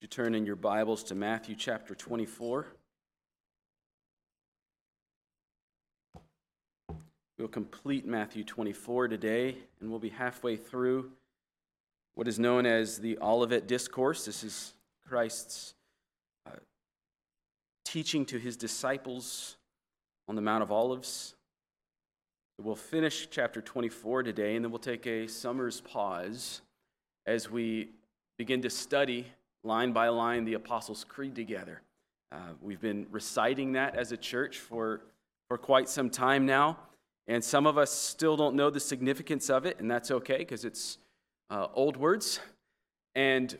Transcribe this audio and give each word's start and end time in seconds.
You 0.00 0.06
turn 0.06 0.36
in 0.36 0.46
your 0.46 0.54
Bibles 0.54 1.02
to 1.04 1.16
Matthew 1.16 1.56
chapter 1.56 1.92
24. 1.92 2.68
We'll 7.36 7.48
complete 7.48 8.06
Matthew 8.06 8.44
24 8.44 9.08
today, 9.08 9.56
and 9.80 9.90
we'll 9.90 9.98
be 9.98 10.10
halfway 10.10 10.54
through 10.54 11.10
what 12.14 12.28
is 12.28 12.38
known 12.38 12.64
as 12.64 12.98
the 12.98 13.18
Olivet 13.20 13.66
Discourse. 13.66 14.24
This 14.24 14.44
is 14.44 14.74
Christ's 15.08 15.74
uh, 16.46 16.60
teaching 17.84 18.24
to 18.26 18.38
his 18.38 18.56
disciples 18.56 19.56
on 20.28 20.36
the 20.36 20.42
Mount 20.42 20.62
of 20.62 20.70
Olives. 20.70 21.34
We'll 22.62 22.76
finish 22.76 23.26
chapter 23.32 23.60
24 23.60 24.22
today, 24.22 24.54
and 24.54 24.64
then 24.64 24.70
we'll 24.70 24.78
take 24.78 25.08
a 25.08 25.26
summer's 25.26 25.80
pause 25.80 26.60
as 27.26 27.50
we 27.50 27.88
begin 28.36 28.62
to 28.62 28.70
study 28.70 29.26
line 29.68 29.92
by 29.92 30.08
line 30.08 30.44
the 30.44 30.54
Apostles' 30.54 31.04
Creed 31.04 31.36
together. 31.36 31.82
Uh, 32.32 32.38
we've 32.60 32.80
been 32.80 33.06
reciting 33.10 33.72
that 33.72 33.94
as 33.94 34.10
a 34.10 34.16
church 34.16 34.56
for, 34.58 35.02
for 35.46 35.58
quite 35.58 35.88
some 35.88 36.10
time 36.10 36.46
now, 36.46 36.78
and 37.28 37.44
some 37.44 37.66
of 37.66 37.76
us 37.78 37.92
still 37.92 38.36
don't 38.36 38.56
know 38.56 38.70
the 38.70 38.80
significance 38.80 39.50
of 39.50 39.66
it, 39.66 39.78
and 39.78 39.88
that's 39.88 40.10
okay 40.10 40.38
because 40.38 40.64
it's 40.64 40.98
uh, 41.50 41.68
old 41.74 41.96
words. 41.98 42.40
And 43.14 43.56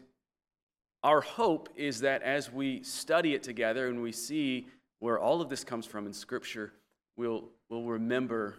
our 1.05 1.21
hope 1.21 1.69
is 1.77 2.01
that 2.01 2.23
as 2.23 2.51
we 2.51 2.83
study 2.83 3.35
it 3.35 3.43
together 3.43 3.89
and 3.89 4.03
we 4.03 4.13
see 4.13 4.67
where 5.01 5.19
all 5.19 5.43
of 5.43 5.51
this 5.51 5.63
comes 5.63 5.85
from 5.85 6.07
in 6.07 6.13
Scripture, 6.13 6.73
we'll, 7.17 7.45
we'll 7.69 7.85
remember 7.85 8.57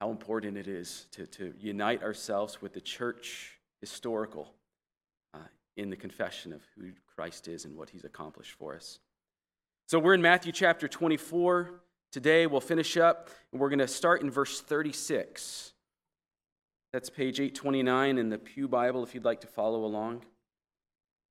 how 0.00 0.10
important 0.10 0.56
it 0.56 0.66
is 0.66 1.06
to, 1.12 1.26
to 1.28 1.54
unite 1.58 2.02
ourselves 2.02 2.60
with 2.60 2.72
the 2.72 2.80
church 2.80 3.60
historical 3.80 4.52
in 5.76 5.90
the 5.90 5.96
confession 5.96 6.52
of 6.52 6.62
who 6.76 6.90
Christ 7.14 7.48
is 7.48 7.64
and 7.64 7.76
what 7.76 7.90
he's 7.90 8.04
accomplished 8.04 8.52
for 8.52 8.74
us. 8.74 8.98
So 9.86 9.98
we're 9.98 10.14
in 10.14 10.22
Matthew 10.22 10.52
chapter 10.52 10.88
24. 10.88 11.82
Today 12.12 12.46
we'll 12.46 12.60
finish 12.60 12.96
up, 12.96 13.28
and 13.52 13.60
we're 13.60 13.68
going 13.68 13.80
to 13.80 13.88
start 13.88 14.22
in 14.22 14.30
verse 14.30 14.60
36. 14.60 15.72
That's 16.92 17.10
page 17.10 17.40
829 17.40 18.18
in 18.18 18.28
the 18.28 18.38
Pew 18.38 18.68
Bible 18.68 19.02
if 19.02 19.14
you'd 19.14 19.24
like 19.24 19.40
to 19.40 19.46
follow 19.48 19.84
along. 19.84 20.22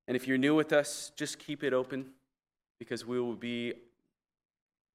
And 0.07 0.17
if 0.17 0.27
you're 0.27 0.37
new 0.37 0.55
with 0.55 0.73
us, 0.73 1.11
just 1.15 1.39
keep 1.39 1.63
it 1.63 1.73
open 1.73 2.11
because 2.79 3.05
we 3.05 3.19
will 3.19 3.35
be 3.35 3.73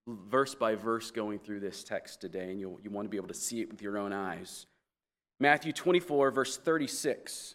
verse 0.07 0.55
by 0.55 0.75
verse 0.75 1.11
going 1.11 1.39
through 1.39 1.61
this 1.61 1.83
text 1.83 2.21
today, 2.21 2.51
and 2.51 2.61
you'll, 2.61 2.79
you 2.83 2.91
want 2.91 3.07
to 3.07 3.11
be 3.11 3.17
able 3.17 3.29
to 3.29 3.35
see 3.35 3.61
it 3.61 3.71
with 3.71 3.81
your 3.81 3.97
own 3.97 4.13
eyes. 4.13 4.67
Matthew 5.41 5.73
24, 5.73 6.31
verse 6.31 6.57
36. 6.57 7.55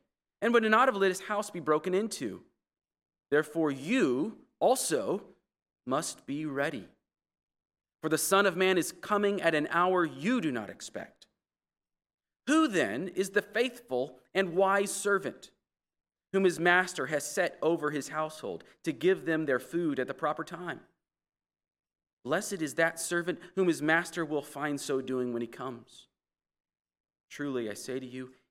and 0.41 0.53
would 0.53 0.63
not 0.63 0.87
have 0.87 0.97
let 0.97 1.09
his 1.09 1.21
house 1.21 1.49
be 1.49 1.59
broken 1.59 1.93
into. 1.93 2.41
Therefore, 3.29 3.71
you 3.71 4.37
also 4.59 5.23
must 5.85 6.25
be 6.25 6.45
ready. 6.45 6.87
For 8.01 8.09
the 8.09 8.17
Son 8.17 8.45
of 8.45 8.57
Man 8.57 8.77
is 8.77 8.91
coming 8.91 9.41
at 9.41 9.55
an 9.55 9.67
hour 9.71 10.03
you 10.03 10.41
do 10.41 10.51
not 10.51 10.69
expect. 10.69 11.27
Who 12.47 12.67
then 12.67 13.07
is 13.09 13.29
the 13.29 13.41
faithful 13.41 14.17
and 14.33 14.55
wise 14.55 14.91
servant 14.91 15.51
whom 16.33 16.43
his 16.45 16.59
master 16.59 17.07
has 17.07 17.29
set 17.29 17.57
over 17.61 17.91
his 17.91 18.09
household 18.09 18.63
to 18.83 18.91
give 18.91 19.25
them 19.25 19.45
their 19.45 19.59
food 19.59 19.99
at 19.99 20.07
the 20.07 20.13
proper 20.13 20.43
time? 20.43 20.79
Blessed 22.23 22.61
is 22.61 22.75
that 22.75 22.99
servant 22.99 23.39
whom 23.55 23.67
his 23.67 23.81
master 23.81 24.23
will 24.25 24.41
find 24.41 24.79
so 24.79 25.01
doing 25.01 25.33
when 25.33 25.41
he 25.41 25.47
comes. 25.47 26.07
Truly, 27.29 27.69
I 27.69 27.73
say 27.73 27.99
to 27.99 28.05
you, 28.05 28.31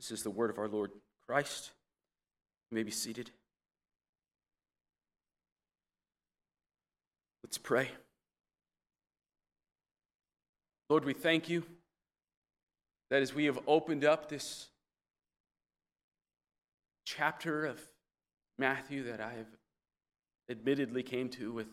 This 0.00 0.12
is 0.12 0.22
the 0.22 0.30
word 0.30 0.48
of 0.48 0.56
our 0.56 0.66
Lord 0.66 0.92
Christ. 1.26 1.72
You 2.70 2.76
may 2.76 2.82
be 2.82 2.90
seated. 2.90 3.30
Let's 7.44 7.58
pray. 7.58 7.90
Lord, 10.88 11.04
we 11.04 11.12
thank 11.12 11.50
you 11.50 11.64
that 13.10 13.20
as 13.20 13.34
we 13.34 13.44
have 13.44 13.58
opened 13.66 14.06
up 14.06 14.30
this 14.30 14.68
chapter 17.04 17.66
of 17.66 17.78
Matthew 18.58 19.02
that 19.02 19.20
I 19.20 19.34
have 19.34 19.48
admittedly 20.48 21.02
came 21.02 21.28
to 21.28 21.52
with 21.52 21.66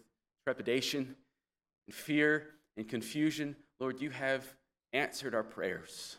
trepidation 0.43 1.15
and 1.87 1.95
fear 1.95 2.47
and 2.75 2.89
confusion, 2.89 3.55
Lord, 3.79 4.01
you 4.01 4.09
have 4.09 4.43
answered 4.91 5.33
our 5.33 5.43
prayers 5.43 6.17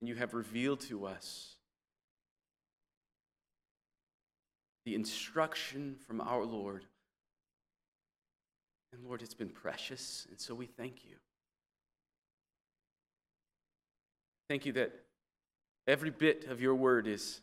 and 0.00 0.08
you 0.08 0.14
have 0.14 0.34
revealed 0.34 0.80
to 0.80 1.06
us 1.06 1.56
the 4.84 4.94
instruction 4.94 5.96
from 6.06 6.20
our 6.20 6.44
Lord. 6.44 6.84
And 8.92 9.04
Lord, 9.04 9.22
it's 9.22 9.34
been 9.34 9.50
precious, 9.50 10.26
and 10.30 10.40
so 10.40 10.54
we 10.54 10.66
thank 10.66 11.04
you. 11.04 11.16
Thank 14.48 14.66
you 14.66 14.72
that 14.72 14.92
every 15.86 16.10
bit 16.10 16.46
of 16.48 16.60
your 16.60 16.74
word 16.74 17.06
is 17.06 17.40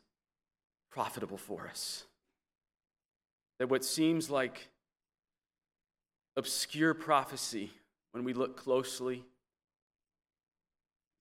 profitable 0.91 1.37
for 1.37 1.67
us. 1.67 2.03
That 3.59 3.69
what 3.69 3.85
seems 3.85 4.29
like 4.29 4.67
obscure 6.35 6.93
prophecy, 6.93 7.71
when 8.11 8.23
we 8.23 8.33
look 8.33 8.57
closely, 8.57 9.23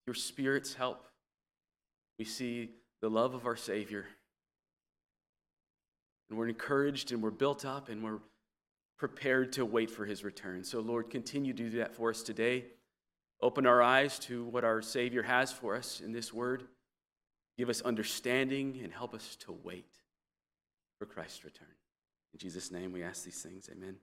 your 0.07 0.15
Spirit's 0.15 0.75
help 0.75 1.07
we 2.19 2.25
see 2.25 2.71
the 3.01 3.11
love 3.11 3.35
of 3.35 3.47
our 3.47 3.57
Savior. 3.57 4.07
And 6.29 6.39
we're 6.39 6.49
encouraged 6.49 7.13
and 7.13 7.23
we're 7.23 7.31
built 7.31 7.65
up 7.65 7.89
and 7.89 8.03
we're 8.03 8.21
prepared 8.99 9.53
to 9.53 9.65
wait 9.65 9.91
for 9.91 10.07
his 10.07 10.25
return. 10.25 10.65
So, 10.65 10.81
Lord, 10.81 11.11
continue 11.11 11.53
to 11.53 11.71
do 11.71 11.79
that 11.79 11.95
for 11.95 12.11
us 12.11 12.23
today. 12.23 12.65
Open 13.43 13.67
our 13.67 13.83
eyes 13.83 14.19
to 14.21 14.45
what 14.45 14.65
our 14.65 14.81
Savior 14.81 15.23
has 15.23 15.53
for 15.53 15.77
us 15.77 16.01
in 16.01 16.13
this 16.13 16.33
word. 16.33 16.65
Give 17.59 17.69
us 17.69 17.83
understanding 17.83 18.81
and 18.83 18.93
help 18.93 19.15
us 19.15 19.37
to 19.41 19.53
wait 19.53 19.91
for 20.99 21.07
Christ's 21.07 21.45
return. 21.45 21.69
In 22.33 22.39
Jesus' 22.39 22.71
name, 22.71 22.93
we 22.93 23.03
ask 23.03 23.25
these 23.25 23.43
things. 23.43 23.69
Amen. 23.71 23.97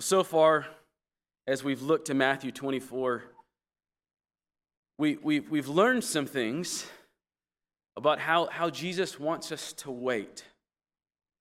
So 0.00 0.24
far, 0.24 0.66
as 1.46 1.62
we've 1.62 1.82
looked 1.82 2.06
to 2.06 2.14
Matthew 2.14 2.50
24, 2.50 3.22
we, 4.98 5.16
we, 5.22 5.40
we've 5.40 5.68
learned 5.68 6.04
some 6.04 6.26
things 6.26 6.86
about 7.96 8.18
how, 8.18 8.46
how 8.46 8.70
Jesus 8.70 9.18
wants 9.18 9.52
us 9.52 9.72
to 9.74 9.90
wait. 9.90 10.44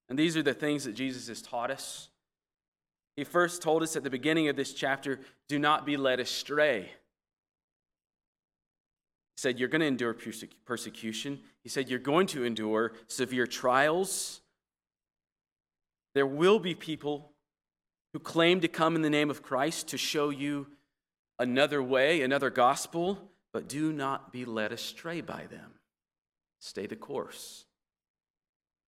And 0.09 0.17
these 0.17 0.37
are 0.37 0.43
the 0.43 0.53
things 0.53 0.83
that 0.85 0.93
Jesus 0.93 1.27
has 1.27 1.41
taught 1.41 1.71
us. 1.71 2.09
He 3.15 3.23
first 3.23 3.61
told 3.61 3.83
us 3.83 3.95
at 3.95 4.03
the 4.03 4.09
beginning 4.09 4.47
of 4.47 4.55
this 4.55 4.73
chapter 4.73 5.19
do 5.47 5.59
not 5.59 5.85
be 5.85 5.97
led 5.97 6.19
astray. 6.19 6.81
He 9.35 9.41
said, 9.41 9.59
You're 9.59 9.69
going 9.69 9.81
to 9.81 9.87
endure 9.87 10.15
persecution. 10.65 11.39
He 11.61 11.69
said, 11.69 11.89
You're 11.89 11.99
going 11.99 12.27
to 12.27 12.43
endure 12.43 12.93
severe 13.07 13.47
trials. 13.47 14.41
There 16.15 16.27
will 16.27 16.59
be 16.59 16.75
people 16.75 17.31
who 18.13 18.19
claim 18.19 18.61
to 18.61 18.67
come 18.67 18.95
in 18.95 19.01
the 19.01 19.09
name 19.09 19.29
of 19.29 19.41
Christ 19.41 19.87
to 19.89 19.97
show 19.97 20.29
you 20.29 20.67
another 21.39 21.81
way, 21.81 22.21
another 22.21 22.51
gospel, 22.51 23.31
but 23.53 23.69
do 23.69 23.93
not 23.93 24.33
be 24.33 24.43
led 24.43 24.71
astray 24.71 25.21
by 25.21 25.45
them. 25.45 25.75
Stay 26.59 26.87
the 26.87 26.95
course. 26.95 27.65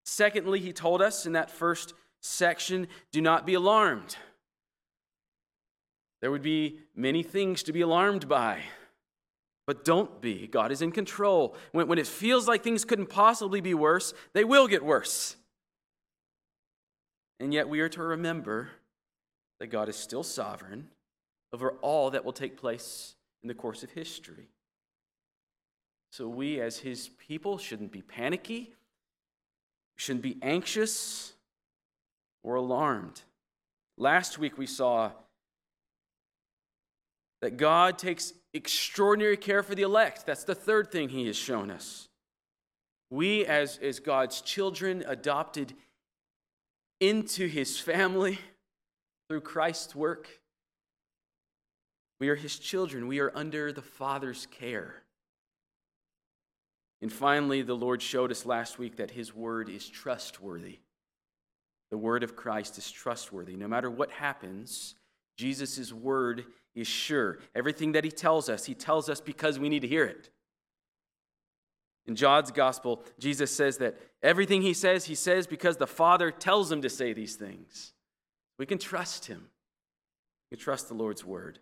Secondly, 0.04 0.60
he 0.60 0.74
told 0.74 1.02
us 1.02 1.26
in 1.26 1.34
that 1.34 1.52
first 1.52 1.94
section 2.22 2.88
do 3.12 3.22
not 3.22 3.46
be 3.46 3.54
alarmed. 3.54 4.18
There 6.22 6.32
would 6.32 6.42
be 6.42 6.80
many 6.96 7.22
things 7.22 7.62
to 7.64 7.74
be 7.74 7.82
alarmed 7.82 8.28
by, 8.28 8.62
but 9.68 9.86
don't 9.86 10.22
be. 10.22 10.48
God 10.48 10.72
is 10.72 10.82
in 10.82 10.92
control. 10.92 11.56
When, 11.72 11.88
when 11.88 12.00
it 12.00 12.08
feels 12.08 12.48
like 12.48 12.64
things 12.64 12.86
couldn't 12.86 13.10
possibly 13.10 13.62
be 13.62 13.74
worse, 13.74 14.14
they 14.34 14.44
will 14.44 14.68
get 14.68 14.84
worse. 14.84 15.36
And 17.40 17.54
yet 17.54 17.70
we 17.70 17.82
are 17.82 17.90
to 17.90 18.02
remember 18.02 18.70
that 19.60 19.68
God 19.68 19.90
is 19.90 19.96
still 19.96 20.24
sovereign 20.24 20.90
over 21.54 21.72
all 21.82 22.12
that 22.12 22.26
will 22.26 22.34
take 22.34 22.58
place 22.58 23.15
in 23.46 23.48
the 23.48 23.54
course 23.54 23.84
of 23.84 23.92
history. 23.92 24.50
So 26.10 26.28
we, 26.28 26.60
as 26.60 26.80
his 26.80 27.10
people, 27.10 27.60
shouldn't 27.60 27.92
be 27.92 28.02
panicky, 28.02 28.74
shouldn't 29.98 30.24
be 30.24 30.40
anxious 30.42 31.34
or 32.42 32.56
alarmed. 32.56 33.22
Last 34.00 34.40
week 34.40 34.58
we 34.58 34.66
saw 34.66 35.12
that 37.44 37.58
God 37.58 38.00
takes 38.00 38.34
extraordinary 38.52 39.38
care 39.38 39.62
for 39.62 39.76
the 39.76 39.84
elect. 39.84 40.26
That's 40.26 40.44
the 40.44 40.56
third 40.56 40.92
thing 40.92 41.10
he 41.10 41.28
has 41.28 41.36
shown 41.36 41.70
us. 41.70 42.10
We, 43.12 43.46
as, 43.46 43.78
as 43.78 44.00
God's 44.00 44.42
children, 44.42 45.04
adopted 45.06 45.76
into 47.00 47.46
his 47.46 47.80
family 47.80 48.40
through 49.30 49.42
Christ's 49.42 49.94
work, 49.94 50.30
we 52.20 52.30
are 52.30 52.36
his 52.36 52.58
children. 52.58 53.08
We 53.08 53.20
are 53.20 53.32
under 53.36 53.72
the 53.72 53.82
Father's 53.82 54.48
care. 54.52 55.04
And 57.02 57.12
finally, 57.12 57.62
the 57.62 57.76
Lord 57.76 58.02
showed 58.02 58.32
us 58.32 58.46
last 58.46 58.80
week 58.80 58.98
that 58.98 59.12
his 59.12 59.36
word 59.36 59.70
is 59.70 59.88
trustworthy. 59.88 60.80
The 61.92 61.98
word 61.98 62.24
of 62.24 62.36
Christ 62.36 62.78
is 62.78 62.90
trustworthy. 62.90 63.56
No 63.56 63.68
matter 63.68 63.92
what 63.92 64.12
happens, 64.12 64.96
Jesus' 65.38 65.92
word 65.92 66.46
is 66.74 66.88
sure. 66.88 67.40
Everything 67.54 67.92
that 67.92 68.04
he 68.04 68.12
tells 68.12 68.50
us, 68.50 68.66
he 68.66 68.74
tells 68.74 69.10
us 69.10 69.22
because 69.22 69.60
we 69.60 69.70
need 69.70 69.82
to 69.82 69.88
hear 69.88 70.06
it. 70.06 70.30
In 72.08 72.16
John's 72.16 72.52
gospel, 72.52 73.04
Jesus 73.20 73.52
says 73.52 73.78
that 73.80 73.98
everything 74.22 74.62
he 74.62 74.74
says, 74.74 75.06
he 75.06 75.16
says 75.16 75.48
because 75.48 75.78
the 75.78 75.88
Father 75.88 76.32
tells 76.32 76.72
him 76.72 76.82
to 76.82 76.90
say 76.90 77.14
these 77.14 77.36
things. 77.36 77.94
We 78.58 78.66
can 78.66 78.78
trust 78.78 79.26
him. 79.26 79.50
We 80.52 80.58
trust 80.58 80.88
the 80.88 80.94
Lord's 80.94 81.26
word. 81.26 81.60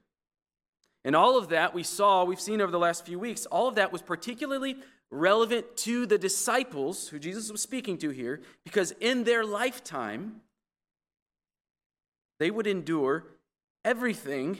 And 1.05 1.15
all 1.15 1.37
of 1.37 1.49
that 1.49 1.73
we 1.73 1.83
saw, 1.83 2.23
we've 2.23 2.39
seen 2.39 2.61
over 2.61 2.71
the 2.71 2.79
last 2.79 3.05
few 3.05 3.19
weeks, 3.19 3.45
all 3.47 3.67
of 3.67 3.75
that 3.75 3.91
was 3.91 4.01
particularly 4.01 4.77
relevant 5.11 5.77
to 5.77 6.05
the 6.05 6.17
disciples 6.17 7.09
who 7.09 7.19
Jesus 7.19 7.51
was 7.51 7.61
speaking 7.61 7.97
to 7.99 8.09
here, 8.09 8.41
because 8.63 8.91
in 8.99 9.25
their 9.25 9.43
lifetime, 9.43 10.41
they 12.39 12.49
would 12.49 12.67
endure 12.67 13.25
everything 13.85 14.57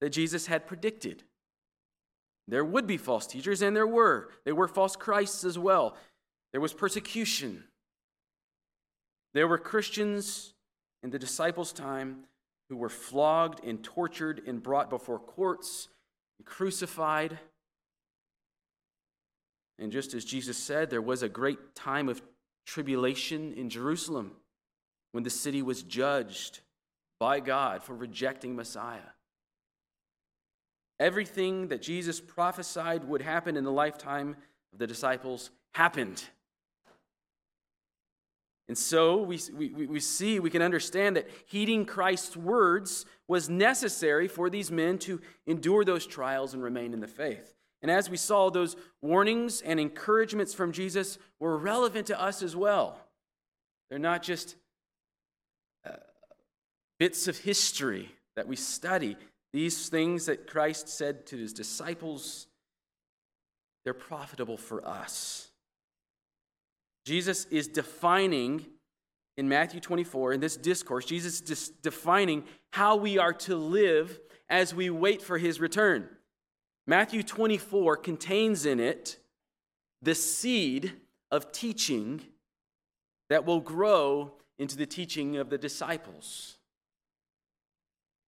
that 0.00 0.10
Jesus 0.10 0.46
had 0.46 0.66
predicted. 0.66 1.24
There 2.46 2.64
would 2.64 2.86
be 2.86 2.96
false 2.96 3.26
teachers, 3.26 3.62
and 3.62 3.74
there 3.74 3.86
were. 3.86 4.30
There 4.44 4.54
were 4.54 4.68
false 4.68 4.96
Christs 4.96 5.44
as 5.44 5.58
well. 5.58 5.96
There 6.52 6.60
was 6.60 6.72
persecution. 6.72 7.64
There 9.34 9.48
were 9.48 9.58
Christians 9.58 10.54
in 11.02 11.10
the 11.10 11.18
disciples' 11.18 11.72
time 11.72 12.24
who 12.68 12.76
were 12.76 12.88
flogged 12.88 13.64
and 13.64 13.82
tortured 13.82 14.42
and 14.46 14.62
brought 14.62 14.90
before 14.90 15.18
courts 15.18 15.88
and 16.38 16.46
crucified. 16.46 17.38
And 19.78 19.92
just 19.92 20.14
as 20.14 20.24
Jesus 20.24 20.58
said, 20.58 20.90
there 20.90 21.02
was 21.02 21.22
a 21.22 21.28
great 21.28 21.74
time 21.74 22.08
of 22.08 22.20
tribulation 22.66 23.54
in 23.54 23.70
Jerusalem 23.70 24.32
when 25.12 25.24
the 25.24 25.30
city 25.30 25.62
was 25.62 25.82
judged 25.82 26.60
by 27.18 27.40
God 27.40 27.82
for 27.82 27.94
rejecting 27.94 28.54
Messiah. 28.54 29.00
Everything 31.00 31.68
that 31.68 31.80
Jesus 31.80 32.20
prophesied 32.20 33.04
would 33.04 33.22
happen 33.22 33.56
in 33.56 33.64
the 33.64 33.72
lifetime 33.72 34.36
of 34.72 34.78
the 34.78 34.86
disciples 34.86 35.50
happened. 35.74 36.24
And 38.68 38.76
so 38.76 39.16
we, 39.22 39.40
we, 39.56 39.86
we 39.86 40.00
see, 40.00 40.40
we 40.40 40.50
can 40.50 40.60
understand 40.60 41.16
that 41.16 41.28
heeding 41.46 41.86
Christ's 41.86 42.36
words 42.36 43.06
was 43.26 43.48
necessary 43.48 44.28
for 44.28 44.50
these 44.50 44.70
men 44.70 44.98
to 45.00 45.20
endure 45.46 45.84
those 45.84 46.06
trials 46.06 46.52
and 46.52 46.62
remain 46.62 46.92
in 46.92 47.00
the 47.00 47.08
faith. 47.08 47.54
And 47.80 47.90
as 47.90 48.10
we 48.10 48.16
saw, 48.16 48.50
those 48.50 48.76
warnings 49.00 49.62
and 49.62 49.80
encouragements 49.80 50.52
from 50.52 50.72
Jesus 50.72 51.18
were 51.38 51.56
relevant 51.56 52.08
to 52.08 52.20
us 52.20 52.42
as 52.42 52.54
well. 52.54 53.00
They're 53.88 53.98
not 53.98 54.22
just 54.22 54.56
uh, 55.86 55.92
bits 56.98 57.26
of 57.26 57.38
history 57.38 58.10
that 58.36 58.48
we 58.48 58.56
study, 58.56 59.16
these 59.52 59.88
things 59.88 60.26
that 60.26 60.46
Christ 60.46 60.88
said 60.88 61.26
to 61.26 61.38
his 61.38 61.52
disciples, 61.52 62.48
they're 63.84 63.94
profitable 63.94 64.58
for 64.58 64.86
us. 64.86 65.47
Jesus 67.08 67.46
is 67.46 67.68
defining 67.68 68.66
in 69.38 69.48
Matthew 69.48 69.80
24, 69.80 70.34
in 70.34 70.40
this 70.40 70.58
discourse, 70.58 71.06
Jesus 71.06 71.40
is 71.40 71.70
defining 71.70 72.44
how 72.70 72.96
we 72.96 73.16
are 73.16 73.32
to 73.32 73.56
live 73.56 74.20
as 74.50 74.74
we 74.74 74.90
wait 74.90 75.22
for 75.22 75.38
his 75.38 75.58
return. 75.58 76.06
Matthew 76.86 77.22
24 77.22 77.96
contains 77.96 78.66
in 78.66 78.78
it 78.78 79.16
the 80.02 80.14
seed 80.14 80.92
of 81.30 81.50
teaching 81.50 82.20
that 83.30 83.46
will 83.46 83.60
grow 83.60 84.34
into 84.58 84.76
the 84.76 84.84
teaching 84.84 85.38
of 85.38 85.48
the 85.48 85.56
disciples. 85.56 86.58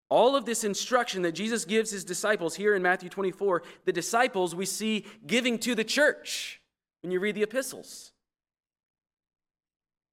All 0.09 0.35
of 0.35 0.45
this 0.45 0.63
instruction 0.63 1.21
that 1.21 1.33
Jesus 1.33 1.65
gives 1.65 1.91
his 1.91 2.03
disciples 2.03 2.55
here 2.55 2.73
in 2.73 2.81
Matthew 2.81 3.09
24, 3.09 3.61
the 3.85 3.93
disciples 3.93 4.55
we 4.55 4.65
see 4.65 5.05
giving 5.27 5.59
to 5.59 5.75
the 5.75 5.83
church 5.83 6.61
when 7.03 7.11
you 7.11 7.19
read 7.19 7.35
the 7.35 7.43
epistles. 7.43 8.11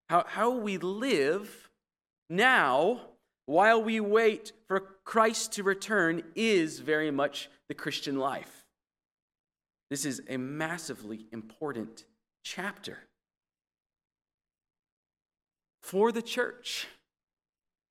How, 0.08 0.24
how 0.26 0.50
we 0.50 0.78
live 0.78 1.68
now 2.30 3.00
while 3.46 3.82
we 3.82 4.00
wait 4.00 4.52
for 4.66 4.80
Christ 5.04 5.52
to 5.52 5.62
return 5.62 6.22
is 6.34 6.80
very 6.80 7.10
much 7.10 7.48
the 7.68 7.74
Christian 7.74 8.18
life. 8.18 8.64
This 9.90 10.04
is 10.04 10.20
a 10.28 10.36
massively 10.36 11.26
important 11.32 12.04
chapter 12.44 12.98
for 15.82 16.12
the 16.12 16.22
church. 16.22 16.86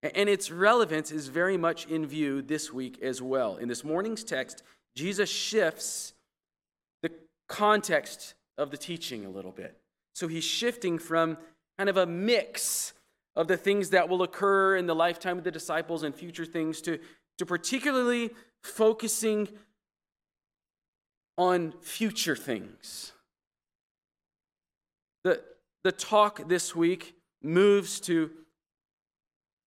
And 0.04 0.30
its 0.30 0.52
relevance 0.52 1.12
is 1.12 1.28
very 1.28 1.58
much 1.58 1.88
in 1.88 2.06
view 2.06 2.44
this 2.44 2.72
week 2.72 3.00
as 3.02 3.20
well. 3.20 3.58
In 3.58 3.68
this 3.68 3.84
morning's 3.84 4.24
text, 4.24 4.62
Jesus 4.96 5.30
shifts 5.30 6.14
the 7.02 7.12
context 7.48 8.36
of 8.58 8.70
the 8.70 8.78
teaching 8.78 9.26
a 9.26 9.30
little 9.30 9.52
bit. 9.52 9.76
So 10.14 10.28
he's 10.28 10.44
shifting 10.44 11.00
from 11.00 11.38
kind 11.78 11.90
of 11.90 11.98
a 11.98 12.06
mix 12.06 12.94
of 13.36 13.48
the 13.48 13.58
things 13.58 13.92
that 13.92 14.10
will 14.10 14.24
occur 14.24 14.76
in 14.76 14.88
the 14.88 14.96
lifetime 14.96 15.38
of 15.38 15.44
the 15.44 15.52
disciples 15.52 16.04
and 16.04 16.16
future 16.16 16.46
things 16.46 16.82
to, 16.82 17.00
to 17.38 17.46
particularly 17.46 18.32
focusing 18.64 19.48
on 21.38 21.72
future 21.82 22.36
things. 22.36 23.12
The, 25.24 25.42
the 25.84 25.92
talk 25.92 26.48
this 26.48 26.76
week 26.76 27.16
moves 27.44 28.00
to 28.02 28.32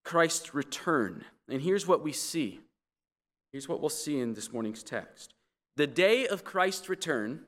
Christ's 0.03 0.53
return. 0.53 1.23
And 1.47 1.61
here's 1.61 1.87
what 1.87 2.03
we 2.03 2.11
see. 2.11 2.59
Here's 3.53 3.69
what 3.69 3.79
we'll 3.79 3.89
see 3.89 4.19
in 4.19 4.33
this 4.33 4.51
morning's 4.51 4.83
text. 4.83 5.33
The 5.77 5.87
day 5.87 6.27
of 6.27 6.43
Christ's 6.43 6.89
return 6.89 7.45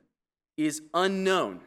is 0.56 0.82
unknown, 0.94 1.60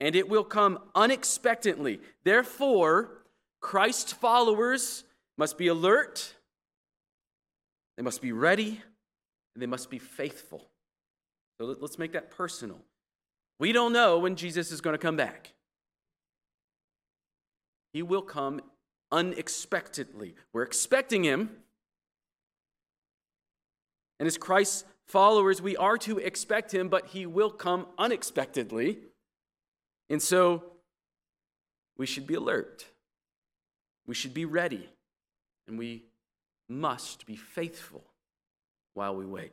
and 0.00 0.14
it 0.14 0.28
will 0.28 0.44
come 0.44 0.78
unexpectedly. 0.94 2.00
Therefore, 2.24 3.22
Christ's 3.60 4.12
followers 4.12 5.04
must 5.38 5.58
be 5.58 5.68
alert, 5.68 6.34
they 7.96 8.02
must 8.02 8.20
be 8.20 8.32
ready, 8.32 8.82
and 9.54 9.62
they 9.62 9.66
must 9.66 9.90
be 9.90 9.98
faithful. 9.98 10.68
So 11.58 11.74
let's 11.80 11.98
make 11.98 12.12
that 12.12 12.30
personal. 12.30 12.78
We 13.58 13.72
don't 13.72 13.92
know 13.92 14.18
when 14.18 14.36
Jesus 14.36 14.70
is 14.70 14.82
going 14.82 14.94
to 14.94 14.98
come 14.98 15.16
back. 15.16 15.54
He 17.94 18.02
will 18.02 18.22
come 18.22 18.60
unexpectedly. 19.10 20.34
We're 20.52 20.62
expecting 20.62 21.24
him. 21.24 21.50
And 24.20 24.26
as 24.26 24.36
Christ's 24.36 24.84
followers, 25.06 25.62
we 25.62 25.76
are 25.76 25.96
to 25.98 26.18
expect 26.18 26.74
him, 26.74 26.88
but 26.88 27.06
he 27.06 27.24
will 27.24 27.50
come 27.50 27.86
unexpectedly. 27.96 28.98
And 30.08 30.22
so 30.22 30.62
we 31.96 32.06
should 32.06 32.26
be 32.26 32.34
alert. 32.34 32.86
We 34.06 34.14
should 34.14 34.34
be 34.34 34.44
ready. 34.44 34.88
And 35.66 35.78
we 35.78 36.04
must 36.68 37.26
be 37.26 37.36
faithful 37.36 38.04
while 38.94 39.14
we 39.14 39.26
wait. 39.26 39.52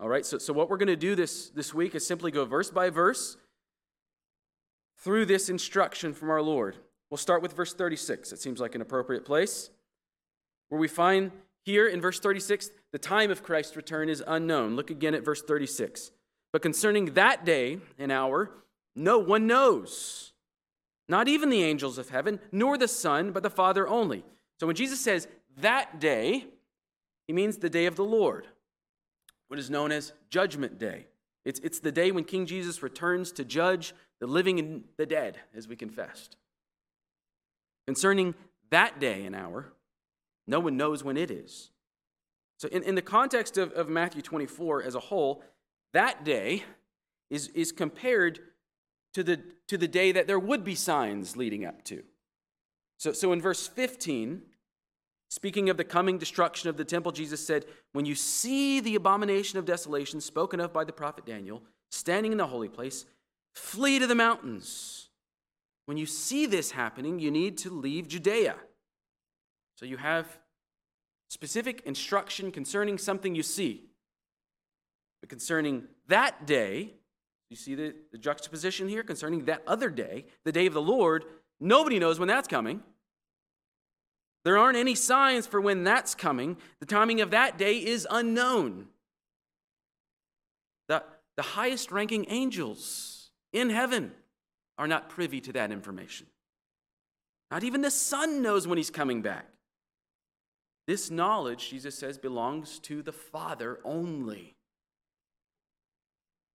All 0.00 0.08
right, 0.08 0.26
so, 0.26 0.38
so 0.38 0.52
what 0.52 0.68
we're 0.68 0.76
going 0.76 0.88
to 0.88 0.96
do 0.96 1.14
this, 1.14 1.50
this 1.50 1.72
week 1.72 1.94
is 1.94 2.06
simply 2.06 2.30
go 2.30 2.44
verse 2.44 2.70
by 2.70 2.90
verse 2.90 3.36
through 4.98 5.26
this 5.26 5.48
instruction 5.48 6.12
from 6.12 6.30
our 6.30 6.42
Lord. 6.42 6.76
We'll 7.10 7.18
start 7.18 7.42
with 7.42 7.52
verse 7.52 7.74
36. 7.74 8.32
It 8.32 8.40
seems 8.40 8.60
like 8.60 8.74
an 8.74 8.80
appropriate 8.80 9.24
place, 9.24 9.70
where 10.68 10.80
we 10.80 10.88
find 10.88 11.30
here 11.64 11.86
in 11.86 12.00
verse 12.00 12.18
36 12.18 12.70
the 12.92 12.98
time 12.98 13.30
of 13.30 13.42
Christ's 13.42 13.76
return 13.76 14.08
is 14.08 14.22
unknown. 14.26 14.76
Look 14.76 14.90
again 14.90 15.14
at 15.14 15.24
verse 15.24 15.42
36. 15.42 16.10
But 16.52 16.62
concerning 16.62 17.14
that 17.14 17.44
day 17.44 17.78
and 17.98 18.10
hour, 18.10 18.50
no 18.94 19.18
one 19.18 19.46
knows, 19.46 20.32
not 21.08 21.28
even 21.28 21.50
the 21.50 21.62
angels 21.62 21.98
of 21.98 22.10
heaven, 22.10 22.40
nor 22.52 22.78
the 22.78 22.88
Son, 22.88 23.32
but 23.32 23.42
the 23.42 23.50
Father 23.50 23.88
only. 23.88 24.24
So 24.60 24.66
when 24.66 24.76
Jesus 24.76 25.00
says 25.00 25.28
that 25.58 26.00
day, 26.00 26.46
he 27.26 27.32
means 27.32 27.56
the 27.56 27.70
day 27.70 27.86
of 27.86 27.96
the 27.96 28.04
Lord, 28.04 28.46
what 29.48 29.58
is 29.58 29.70
known 29.70 29.92
as 29.92 30.12
Judgment 30.30 30.78
Day. 30.78 31.06
It's, 31.44 31.60
it's 31.60 31.80
the 31.80 31.92
day 31.92 32.10
when 32.10 32.24
King 32.24 32.46
Jesus 32.46 32.82
returns 32.82 33.32
to 33.32 33.44
judge 33.44 33.94
the 34.20 34.26
living 34.26 34.58
and 34.58 34.84
the 34.96 35.06
dead, 35.06 35.38
as 35.54 35.68
we 35.68 35.76
confessed. 35.76 36.36
Concerning 37.86 38.34
that 38.70 38.98
day 38.98 39.24
and 39.24 39.36
hour, 39.36 39.72
no 40.46 40.60
one 40.60 40.76
knows 40.76 41.04
when 41.04 41.16
it 41.16 41.30
is. 41.30 41.70
So, 42.58 42.68
in, 42.68 42.82
in 42.82 42.94
the 42.94 43.02
context 43.02 43.58
of, 43.58 43.72
of 43.72 43.88
Matthew 43.88 44.22
24 44.22 44.82
as 44.82 44.94
a 44.94 45.00
whole, 45.00 45.42
that 45.92 46.24
day 46.24 46.64
is, 47.30 47.48
is 47.48 47.72
compared 47.72 48.40
to 49.14 49.22
the, 49.22 49.40
to 49.68 49.78
the 49.78 49.88
day 49.88 50.12
that 50.12 50.26
there 50.26 50.38
would 50.38 50.64
be 50.64 50.74
signs 50.74 51.36
leading 51.36 51.64
up 51.64 51.82
to. 51.84 52.02
So, 52.98 53.12
so 53.12 53.32
in 53.32 53.40
verse 53.40 53.66
15, 53.66 54.42
speaking 55.28 55.70
of 55.70 55.76
the 55.76 55.84
coming 55.84 56.18
destruction 56.18 56.68
of 56.68 56.76
the 56.76 56.84
temple, 56.84 57.12
Jesus 57.12 57.44
said, 57.44 57.64
When 57.92 58.04
you 58.04 58.14
see 58.14 58.80
the 58.80 58.94
abomination 58.94 59.58
of 59.58 59.64
desolation 59.64 60.20
spoken 60.20 60.60
of 60.60 60.72
by 60.72 60.84
the 60.84 60.92
prophet 60.92 61.26
Daniel 61.26 61.62
standing 61.90 62.32
in 62.32 62.38
the 62.38 62.46
holy 62.46 62.68
place, 62.68 63.04
flee 63.54 63.98
to 63.98 64.06
the 64.06 64.14
mountains. 64.14 65.08
When 65.86 65.96
you 65.96 66.06
see 66.06 66.46
this 66.46 66.72
happening, 66.72 67.18
you 67.18 67.30
need 67.30 67.58
to 67.58 67.70
leave 67.70 68.08
Judea. 68.08 68.56
So 69.76 69.86
you 69.86 69.96
have 69.96 70.26
specific 71.28 71.82
instruction 71.84 72.50
concerning 72.50 72.98
something 72.98 73.34
you 73.34 73.42
see. 73.42 73.84
But 75.20 75.28
concerning 75.28 75.84
that 76.08 76.46
day, 76.46 76.94
you 77.50 77.56
see 77.56 77.74
the, 77.74 77.94
the 78.12 78.18
juxtaposition 78.18 78.88
here? 78.88 79.02
Concerning 79.02 79.44
that 79.44 79.62
other 79.66 79.90
day, 79.90 80.26
the 80.44 80.52
day 80.52 80.66
of 80.66 80.74
the 80.74 80.82
Lord, 80.82 81.24
nobody 81.60 81.98
knows 81.98 82.18
when 82.18 82.28
that's 82.28 82.48
coming. 82.48 82.82
There 84.44 84.58
aren't 84.58 84.76
any 84.76 84.94
signs 84.94 85.46
for 85.46 85.60
when 85.60 85.84
that's 85.84 86.14
coming. 86.14 86.56
The 86.80 86.86
timing 86.86 87.20
of 87.20 87.30
that 87.30 87.56
day 87.56 87.78
is 87.78 88.06
unknown. 88.10 88.88
The, 90.88 91.02
the 91.36 91.42
highest 91.42 91.90
ranking 91.90 92.26
angels 92.28 93.30
in 93.52 93.70
heaven 93.70 94.12
are 94.76 94.86
not 94.86 95.08
privy 95.08 95.40
to 95.42 95.52
that 95.52 95.72
information. 95.72 96.26
Not 97.50 97.64
even 97.64 97.80
the 97.80 97.90
Son 97.90 98.42
knows 98.42 98.66
when 98.66 98.78
he's 98.78 98.90
coming 98.90 99.22
back. 99.22 99.46
This 100.86 101.10
knowledge, 101.10 101.70
Jesus 101.70 101.96
says, 101.96 102.18
belongs 102.18 102.78
to 102.80 103.00
the 103.00 103.12
Father 103.12 103.78
only. 103.84 104.53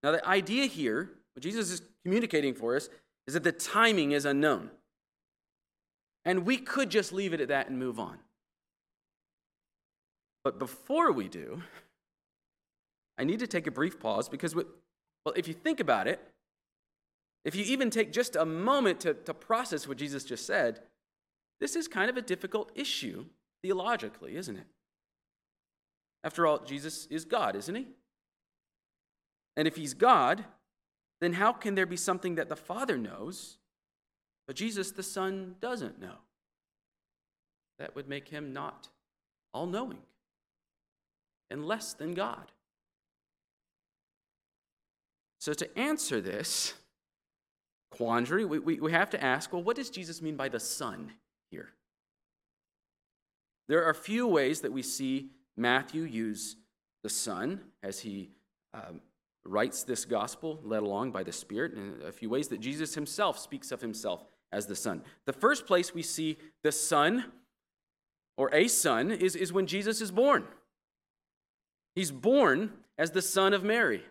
Now, 0.02 0.12
the 0.12 0.26
idea 0.26 0.66
here, 0.66 1.10
what 1.34 1.42
Jesus 1.42 1.70
is 1.70 1.82
communicating 2.04 2.54
for 2.54 2.76
us, 2.76 2.88
is 3.26 3.34
that 3.34 3.44
the 3.44 3.52
timing 3.52 4.12
is 4.12 4.24
unknown. 4.24 4.70
And 6.24 6.46
we 6.46 6.56
could 6.56 6.90
just 6.90 7.12
leave 7.12 7.32
it 7.32 7.40
at 7.40 7.48
that 7.48 7.68
and 7.68 7.78
move 7.78 7.98
on. 7.98 8.18
But 10.44 10.58
before 10.58 11.12
we 11.12 11.28
do, 11.28 11.62
I 13.18 13.24
need 13.24 13.40
to 13.40 13.46
take 13.46 13.66
a 13.66 13.70
brief 13.70 13.98
pause 13.98 14.28
because, 14.28 14.54
well, 14.54 14.64
if 15.36 15.48
you 15.48 15.54
think 15.54 15.80
about 15.80 16.06
it, 16.06 16.20
if 17.44 17.54
you 17.54 17.64
even 17.64 17.90
take 17.90 18.12
just 18.12 18.36
a 18.36 18.44
moment 18.44 19.00
to, 19.00 19.14
to 19.14 19.34
process 19.34 19.88
what 19.88 19.98
Jesus 19.98 20.24
just 20.24 20.46
said, 20.46 20.80
this 21.60 21.76
is 21.76 21.88
kind 21.88 22.08
of 22.08 22.16
a 22.16 22.22
difficult 22.22 22.70
issue 22.74 23.26
theologically, 23.62 24.36
isn't 24.36 24.56
it? 24.56 24.66
After 26.22 26.46
all, 26.46 26.58
Jesus 26.58 27.06
is 27.06 27.24
God, 27.24 27.56
isn't 27.56 27.74
he? 27.74 27.88
And 29.58 29.66
if 29.66 29.74
he's 29.74 29.92
God, 29.92 30.44
then 31.20 31.32
how 31.32 31.52
can 31.52 31.74
there 31.74 31.84
be 31.84 31.96
something 31.96 32.36
that 32.36 32.48
the 32.48 32.54
Father 32.54 32.96
knows, 32.96 33.58
but 34.46 34.54
Jesus 34.54 34.92
the 34.92 35.02
Son 35.02 35.56
doesn't 35.60 36.00
know? 36.00 36.14
That 37.80 37.96
would 37.96 38.08
make 38.08 38.28
him 38.28 38.52
not 38.52 38.88
all 39.52 39.66
knowing 39.66 39.98
and 41.50 41.66
less 41.66 41.92
than 41.92 42.14
God. 42.14 42.52
So, 45.40 45.52
to 45.54 45.78
answer 45.78 46.20
this 46.20 46.74
quandary, 47.90 48.44
we, 48.44 48.60
we, 48.60 48.78
we 48.78 48.92
have 48.92 49.10
to 49.10 49.22
ask 49.22 49.52
well, 49.52 49.62
what 49.62 49.76
does 49.76 49.90
Jesus 49.90 50.22
mean 50.22 50.36
by 50.36 50.48
the 50.48 50.60
Son 50.60 51.10
here? 51.50 51.70
There 53.66 53.84
are 53.84 53.90
a 53.90 53.94
few 53.94 54.28
ways 54.28 54.60
that 54.60 54.72
we 54.72 54.82
see 54.82 55.30
Matthew 55.56 56.02
use 56.02 56.54
the 57.02 57.08
Son 57.08 57.60
as 57.82 58.00
he 58.00 58.30
um, 58.72 59.00
writes 59.48 59.82
this 59.82 60.04
gospel, 60.04 60.60
led 60.62 60.82
along 60.82 61.10
by 61.10 61.22
the 61.22 61.32
Spirit, 61.32 61.72
in 61.74 61.94
a 62.06 62.12
few 62.12 62.28
ways 62.28 62.48
that 62.48 62.60
Jesus 62.60 62.94
himself 62.94 63.38
speaks 63.38 63.72
of 63.72 63.80
himself 63.80 64.24
as 64.52 64.66
the 64.66 64.76
Son. 64.76 65.02
The 65.26 65.32
first 65.32 65.66
place 65.66 65.94
we 65.94 66.02
see 66.02 66.36
the 66.62 66.72
Son, 66.72 67.24
or 68.36 68.54
a 68.54 68.68
Son, 68.68 69.10
is, 69.10 69.34
is 69.34 69.52
when 69.52 69.66
Jesus 69.66 70.00
is 70.00 70.10
born. 70.10 70.44
He's 71.94 72.12
born 72.12 72.72
as 72.96 73.10
the 73.10 73.22
Son 73.22 73.52
of 73.52 73.64
Mary. 73.64 74.02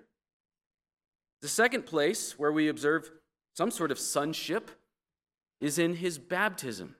The 1.42 1.48
second 1.48 1.86
place 1.86 2.38
where 2.38 2.52
we 2.52 2.68
observe 2.68 3.12
some 3.56 3.72
sort 3.72 3.92
of 3.92 4.00
sonship 4.00 4.72
is 5.62 5.80
in 5.80 5.96
his 5.96 6.18
baptism. 6.18 6.96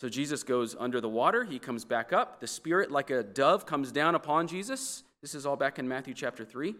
So 0.00 0.08
Jesus 0.08 0.42
goes 0.42 0.74
under 0.78 1.00
the 1.00 1.08
water, 1.08 1.44
he 1.44 1.58
comes 1.58 1.84
back 1.84 2.12
up. 2.12 2.40
The 2.40 2.46
Spirit, 2.46 2.90
like 2.90 3.10
a 3.10 3.22
dove, 3.22 3.64
comes 3.64 3.92
down 3.92 4.14
upon 4.14 4.48
Jesus. 4.48 5.04
This 5.22 5.34
is 5.34 5.46
all 5.46 5.56
back 5.56 5.78
in 5.78 5.88
Matthew 5.88 6.14
chapter 6.14 6.44
3. 6.44 6.74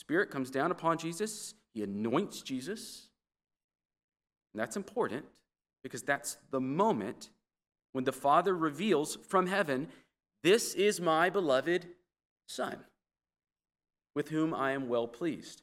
Spirit 0.00 0.30
comes 0.30 0.50
down 0.50 0.70
upon 0.70 0.96
Jesus, 0.96 1.54
he 1.74 1.82
anoints 1.82 2.40
Jesus. 2.40 3.08
And 4.54 4.60
that's 4.60 4.78
important 4.78 5.26
because 5.82 6.02
that's 6.02 6.38
the 6.50 6.58
moment 6.58 7.28
when 7.92 8.04
the 8.04 8.12
Father 8.12 8.56
reveals 8.56 9.18
from 9.28 9.46
heaven, 9.46 9.88
This 10.42 10.72
is 10.72 11.02
my 11.02 11.28
beloved 11.28 11.86
Son, 12.46 12.78
with 14.14 14.30
whom 14.30 14.54
I 14.54 14.72
am 14.72 14.88
well 14.88 15.06
pleased. 15.06 15.60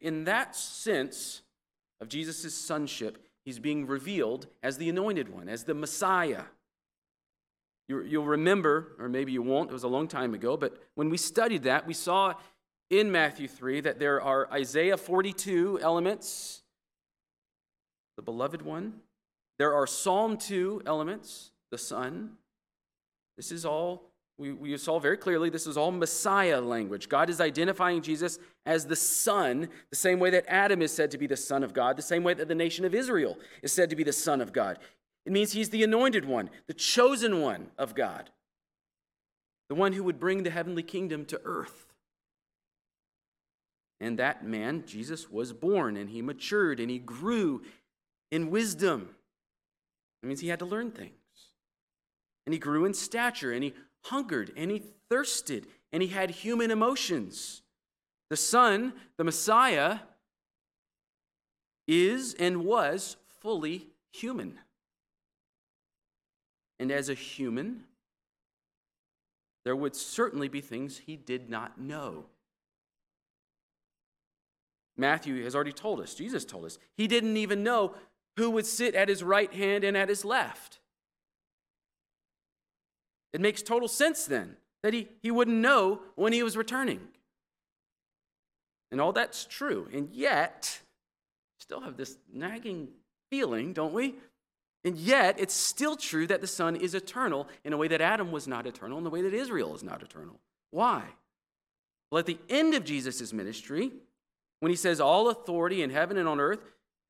In 0.00 0.22
that 0.24 0.54
sense 0.54 1.42
of 2.00 2.06
Jesus' 2.06 2.54
sonship, 2.54 3.18
He's 3.44 3.58
being 3.58 3.88
revealed 3.88 4.46
as 4.62 4.78
the 4.78 4.88
anointed 4.88 5.28
one, 5.28 5.48
as 5.48 5.64
the 5.64 5.74
Messiah. 5.74 6.44
You'll 7.88 8.24
remember, 8.24 8.92
or 9.00 9.08
maybe 9.08 9.32
you 9.32 9.42
won't, 9.42 9.70
it 9.70 9.74
was 9.74 9.82
a 9.82 9.88
long 9.88 10.06
time 10.06 10.34
ago, 10.34 10.56
but 10.56 10.78
when 10.94 11.10
we 11.10 11.16
studied 11.16 11.64
that, 11.64 11.84
we 11.84 11.94
saw 11.94 12.34
in 12.90 13.10
Matthew 13.10 13.48
3 13.48 13.80
that 13.82 13.98
there 13.98 14.20
are 14.20 14.50
Isaiah 14.52 14.96
42 14.96 15.80
elements, 15.82 16.62
the 18.16 18.22
beloved 18.22 18.62
one. 18.62 19.00
There 19.58 19.74
are 19.74 19.86
Psalm 19.86 20.36
2 20.36 20.82
elements, 20.86 21.52
the 21.70 21.78
Son. 21.78 22.32
This 23.36 23.52
is 23.52 23.64
all 23.64 24.10
we, 24.36 24.52
we 24.52 24.76
saw 24.76 24.98
very 24.98 25.16
clearly 25.16 25.48
this 25.48 25.66
is 25.66 25.76
all 25.76 25.92
Messiah 25.92 26.60
language. 26.60 27.08
God 27.08 27.30
is 27.30 27.40
identifying 27.40 28.02
Jesus 28.02 28.38
as 28.66 28.86
the 28.86 28.96
Son, 28.96 29.68
the 29.90 29.96
same 29.96 30.18
way 30.18 30.30
that 30.30 30.44
Adam 30.48 30.82
is 30.82 30.92
said 30.92 31.12
to 31.12 31.18
be 31.18 31.28
the 31.28 31.36
Son 31.36 31.62
of 31.62 31.72
God, 31.72 31.96
the 31.96 32.02
same 32.02 32.24
way 32.24 32.34
that 32.34 32.48
the 32.48 32.54
nation 32.54 32.84
of 32.84 32.94
Israel 32.94 33.38
is 33.62 33.72
said 33.72 33.90
to 33.90 33.96
be 33.96 34.02
the 34.02 34.12
Son 34.12 34.40
of 34.40 34.52
God. 34.52 34.78
It 35.24 35.32
means 35.32 35.52
he's 35.52 35.70
the 35.70 35.84
anointed 35.84 36.24
one, 36.24 36.50
the 36.66 36.74
chosen 36.74 37.40
one 37.40 37.68
of 37.78 37.94
God, 37.94 38.30
the 39.68 39.76
one 39.76 39.92
who 39.92 40.02
would 40.02 40.18
bring 40.18 40.42
the 40.42 40.50
heavenly 40.50 40.82
kingdom 40.82 41.24
to 41.26 41.40
earth. 41.44 41.93
And 44.04 44.18
that 44.18 44.44
man, 44.44 44.84
Jesus, 44.86 45.30
was 45.30 45.54
born 45.54 45.96
and 45.96 46.10
he 46.10 46.20
matured 46.20 46.78
and 46.78 46.90
he 46.90 46.98
grew 46.98 47.62
in 48.30 48.50
wisdom. 48.50 49.08
That 50.20 50.28
means 50.28 50.40
he 50.40 50.48
had 50.48 50.58
to 50.58 50.66
learn 50.66 50.90
things. 50.90 51.14
And 52.44 52.52
he 52.52 52.58
grew 52.58 52.84
in 52.84 52.92
stature 52.92 53.50
and 53.50 53.64
he 53.64 53.72
hungered 54.02 54.52
and 54.58 54.70
he 54.70 54.82
thirsted 55.08 55.68
and 55.90 56.02
he 56.02 56.10
had 56.10 56.30
human 56.30 56.70
emotions. 56.70 57.62
The 58.28 58.36
Son, 58.36 58.92
the 59.16 59.24
Messiah, 59.24 60.00
is 61.88 62.34
and 62.34 62.62
was 62.62 63.16
fully 63.40 63.86
human. 64.12 64.58
And 66.78 66.92
as 66.92 67.08
a 67.08 67.14
human, 67.14 67.84
there 69.64 69.74
would 69.74 69.96
certainly 69.96 70.48
be 70.48 70.60
things 70.60 70.98
he 70.98 71.16
did 71.16 71.48
not 71.48 71.80
know. 71.80 72.26
Matthew 74.96 75.42
has 75.44 75.54
already 75.54 75.72
told 75.72 76.00
us, 76.00 76.14
Jesus 76.14 76.44
told 76.44 76.64
us, 76.64 76.78
he 76.96 77.06
didn't 77.06 77.36
even 77.36 77.62
know 77.62 77.94
who 78.36 78.50
would 78.50 78.66
sit 78.66 78.94
at 78.94 79.08
his 79.08 79.22
right 79.22 79.52
hand 79.52 79.84
and 79.84 79.96
at 79.96 80.08
his 80.08 80.24
left. 80.24 80.78
It 83.32 83.40
makes 83.40 83.62
total 83.62 83.88
sense 83.88 84.26
then 84.26 84.56
that 84.82 84.94
he, 84.94 85.08
he 85.20 85.30
wouldn't 85.30 85.56
know 85.56 86.00
when 86.14 86.32
he 86.32 86.42
was 86.42 86.56
returning. 86.56 87.00
And 88.92 89.00
all 89.00 89.12
that's 89.12 89.44
true. 89.44 89.88
And 89.92 90.08
yet, 90.12 90.80
still 91.58 91.80
have 91.80 91.96
this 91.96 92.16
nagging 92.32 92.88
feeling, 93.30 93.72
don't 93.72 93.92
we? 93.92 94.14
And 94.84 94.96
yet, 94.96 95.40
it's 95.40 95.54
still 95.54 95.96
true 95.96 96.26
that 96.26 96.40
the 96.40 96.46
Son 96.46 96.76
is 96.76 96.94
eternal 96.94 97.48
in 97.64 97.72
a 97.72 97.76
way 97.76 97.88
that 97.88 98.00
Adam 98.00 98.30
was 98.30 98.46
not 98.46 98.66
eternal, 98.66 98.98
in 98.98 99.04
the 99.04 99.10
way 99.10 99.22
that 99.22 99.34
Israel 99.34 99.74
is 99.74 99.82
not 99.82 100.02
eternal. 100.02 100.38
Why? 100.70 101.02
Well, 102.10 102.20
at 102.20 102.26
the 102.26 102.38
end 102.48 102.74
of 102.74 102.84
Jesus' 102.84 103.32
ministry, 103.32 103.90
when 104.64 104.70
he 104.70 104.76
says, 104.76 104.98
All 104.98 105.28
authority 105.28 105.82
in 105.82 105.90
heaven 105.90 106.16
and 106.16 106.26
on 106.26 106.40
earth 106.40 106.60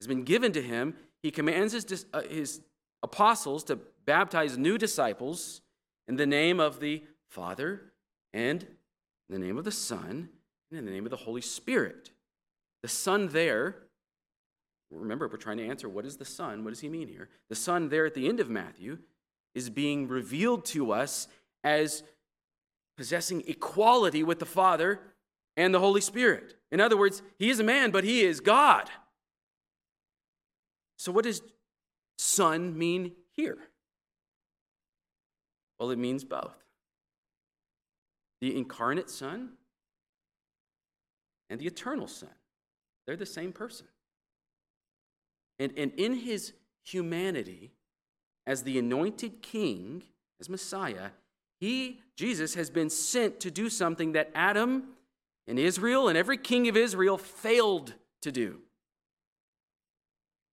has 0.01 0.09
been 0.09 0.25
given 0.25 0.53
to 0.53 0.61
him, 0.61 0.97
he 1.23 1.31
commands 1.31 1.73
his, 1.73 2.05
uh, 2.13 2.23
his 2.23 2.61
apostles 3.05 3.63
to 3.65 3.79
baptize 4.05 4.59
new 4.59 4.77
disciples 4.77 5.61
in 6.09 6.17
the 6.17 6.27
name 6.27 6.59
of 6.59 6.81
the 6.81 7.05
Father 7.29 7.93
and 8.33 8.65
in 9.29 9.41
the 9.41 9.47
name 9.47 9.57
of 9.57 9.63
the 9.63 9.71
Son 9.71 10.29
and 10.71 10.79
in 10.81 10.85
the 10.85 10.91
name 10.91 11.05
of 11.05 11.11
the 11.11 11.17
Holy 11.17 11.41
Spirit. 11.41 12.11
The 12.83 12.89
Son 12.89 13.29
there, 13.29 13.77
remember, 14.91 15.29
we're 15.29 15.37
trying 15.37 15.59
to 15.59 15.67
answer 15.69 15.89
what 15.89 16.05
is 16.05 16.17
the 16.17 16.25
Son? 16.25 16.65
What 16.65 16.71
does 16.71 16.81
he 16.81 16.89
mean 16.89 17.07
here? 17.07 17.29
The 17.51 17.55
Son 17.55 17.89
there 17.89 18.05
at 18.05 18.15
the 18.15 18.29
end 18.29 18.41
of 18.41 18.51
Matthew 18.51 18.99
is 19.55 19.71
being 19.71 20.09
revealed 20.09 20.65
to 20.67 20.91
us 20.91 21.29
as 21.63 22.03
possessing 22.97 23.45
equality 23.47 24.25
with 24.25 24.41
the 24.41 24.45
Father 24.45 24.99
and 25.57 25.75
the 25.75 25.81
Holy 25.81 26.01
Spirit. 26.01 26.55
In 26.71 26.81
other 26.81 26.97
words, 26.97 27.23
he 27.39 27.51
is 27.51 27.61
a 27.61 27.65
man, 27.65 27.91
but 27.91 28.05
he 28.05 28.23
is 28.23 28.41
God. 28.41 28.91
So, 30.97 31.13
what 31.13 31.25
does 31.25 31.43
Son 32.19 32.77
mean 32.77 33.13
here? 33.33 33.59
Well, 35.79 35.91
it 35.91 35.99
means 35.99 36.25
both 36.25 36.55
the 38.41 38.57
incarnate 38.57 39.11
Son 39.11 39.51
and 41.49 41.61
the 41.61 41.67
eternal 41.67 42.07
Son. 42.07 42.31
They're 43.07 43.17
the 43.17 43.27
same 43.27 43.53
person. 43.53 43.87
And, 45.59 45.73
and 45.77 45.93
in 45.97 46.15
his 46.15 46.53
humanity, 46.83 47.73
as 48.47 48.63
the 48.63 48.79
anointed 48.79 49.41
king, 49.43 50.03
as 50.41 50.49
Messiah, 50.49 51.11
he, 51.59 52.01
Jesus, 52.17 52.55
has 52.55 52.71
been 52.71 52.91
sent 52.91 53.41
to 53.41 53.51
do 53.51 53.71
something 53.71 54.13
that 54.13 54.31
Adam 54.35 54.85
and 55.47 55.59
Israel 55.59 56.09
and 56.09 56.17
every 56.17 56.39
king 56.39 56.69
of 56.69 56.77
Israel 56.77 57.19
failed 57.19 57.95
to 58.23 58.33
do. 58.33 58.61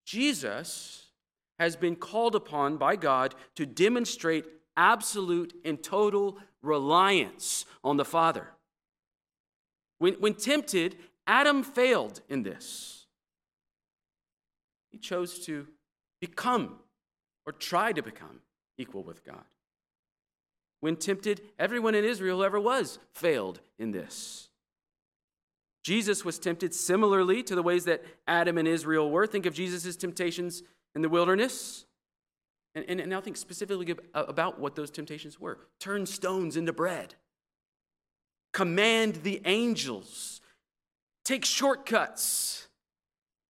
Jesus 0.06 1.08
has 1.60 1.76
been 1.76 1.96
called 1.96 2.36
upon 2.36 2.78
by 2.78 2.96
God 2.96 3.36
to 3.56 3.66
demonstrate 3.66 4.46
absolute 4.76 5.54
and 5.64 5.82
total 5.82 6.38
reliance 6.62 7.66
on 7.84 7.98
the 7.98 8.06
Father. 8.06 8.48
When, 10.00 10.16
when 10.16 10.34
tempted, 10.34 10.98
Adam 11.28 11.64
failed 11.64 12.22
in 12.28 12.44
this. 12.44 13.06
He 14.90 14.98
chose 14.98 15.46
to 15.46 15.68
become 16.20 16.80
or 17.46 17.54
try 17.54 17.94
to 17.94 18.01
become 18.01 18.42
equal 18.77 19.04
with 19.04 19.24
God. 19.24 19.44
When 20.80 20.96
tempted, 20.96 21.42
everyone 21.60 21.96
in 21.96 22.04
Israel 22.04 22.44
ever 22.44 22.60
was 22.60 23.00
failed 23.14 23.60
in 23.77 23.92
this. 23.92 24.50
Jesus 25.83 26.24
was 26.24 26.37
tempted 26.37 26.74
similarly 26.74 27.41
to 27.44 27.55
the 27.55 27.63
ways 27.63 27.85
that 27.85 28.03
Adam 28.27 28.57
and 28.57 28.67
Israel 28.67 29.09
were. 29.09 29.25
Think 29.25 29.46
of 29.46 29.53
Jesus' 29.53 29.96
temptations 29.96 30.63
in 30.96 31.01
the 31.01 31.09
wilderness. 31.09 31.85
And, 32.75 32.85
and, 32.87 33.00
and 33.00 33.09
now 33.09 33.20
think 33.20 33.37
specifically 33.37 33.96
uh, 34.13 34.25
about 34.27 34.59
what 34.59 34.75
those 34.75 34.91
temptations 34.91 35.39
were 35.39 35.59
turn 35.79 36.05
stones 36.05 36.55
into 36.55 36.72
bread, 36.72 37.15
command 38.53 39.15
the 39.24 39.41
angels, 39.46 40.41
take 41.25 41.44
shortcuts 41.44 42.67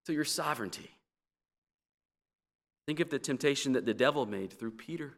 to 0.05 0.13
your 0.13 0.25
sovereignty. 0.25 0.89
Think 2.87 2.99
of 2.99 3.09
the 3.09 3.19
temptation 3.19 3.73
that 3.73 3.85
the 3.85 3.93
devil 3.93 4.25
made 4.25 4.51
through 4.51 4.71
Peter 4.71 5.17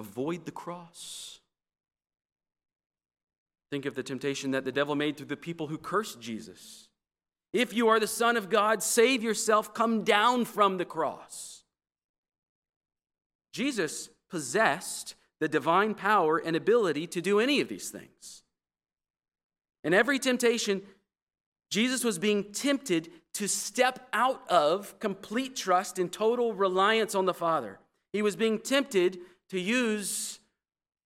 avoid 0.00 0.46
the 0.46 0.50
cross. 0.50 1.39
Think 3.70 3.86
of 3.86 3.94
the 3.94 4.02
temptation 4.02 4.50
that 4.50 4.64
the 4.64 4.72
devil 4.72 4.94
made 4.94 5.16
through 5.16 5.26
the 5.26 5.36
people 5.36 5.68
who 5.68 5.78
cursed 5.78 6.20
Jesus. 6.20 6.88
If 7.52 7.72
you 7.72 7.88
are 7.88 8.00
the 8.00 8.06
Son 8.06 8.36
of 8.36 8.50
God, 8.50 8.82
save 8.82 9.22
yourself, 9.22 9.74
come 9.74 10.02
down 10.02 10.44
from 10.44 10.76
the 10.76 10.84
cross. 10.84 11.64
Jesus 13.52 14.08
possessed 14.28 15.14
the 15.40 15.48
divine 15.48 15.94
power 15.94 16.38
and 16.38 16.54
ability 16.54 17.06
to 17.08 17.20
do 17.20 17.40
any 17.40 17.60
of 17.60 17.68
these 17.68 17.90
things. 17.90 18.42
In 19.82 19.94
every 19.94 20.18
temptation, 20.18 20.82
Jesus 21.70 22.04
was 22.04 22.18
being 22.18 22.52
tempted 22.52 23.10
to 23.34 23.48
step 23.48 24.08
out 24.12 24.48
of 24.50 24.98
complete 24.98 25.56
trust 25.56 25.98
and 25.98 26.12
total 26.12 26.52
reliance 26.52 27.14
on 27.14 27.24
the 27.24 27.34
Father. 27.34 27.78
He 28.12 28.22
was 28.22 28.36
being 28.36 28.58
tempted 28.58 29.18
to 29.48 29.60
use 29.60 30.40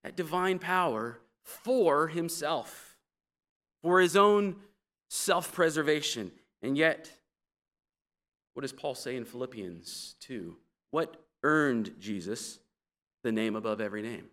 that 0.03 0.15
divine 0.15 0.59
power 0.59 1.19
for 1.45 2.07
himself, 2.07 2.97
for 3.81 4.01
his 4.01 4.17
own 4.17 4.57
self 5.07 5.53
preservation. 5.53 6.31
And 6.61 6.77
yet, 6.77 7.11
what 8.53 8.61
does 8.61 8.73
Paul 8.73 8.95
say 8.95 9.15
in 9.15 9.23
Philippians 9.23 10.15
2? 10.21 10.57
What 10.91 11.23
earned 11.43 11.93
Jesus 11.99 12.59
the 13.23 13.31
name 13.31 13.55
above 13.55 13.79
every 13.79 14.01
name? 14.01 14.25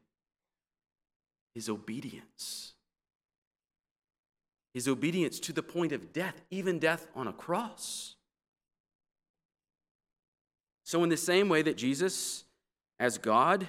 His 1.54 1.68
obedience. 1.68 2.72
His 4.72 4.88
obedience 4.88 5.38
to 5.40 5.52
the 5.52 5.62
point 5.62 5.92
of 5.92 6.14
death, 6.14 6.40
even 6.50 6.78
death 6.78 7.06
on 7.14 7.28
a 7.28 7.32
cross. 7.32 8.14
So, 10.84 11.02
in 11.04 11.10
the 11.10 11.16
same 11.18 11.50
way 11.50 11.60
that 11.62 11.76
Jesus, 11.76 12.44
as 12.98 13.18
God, 13.18 13.68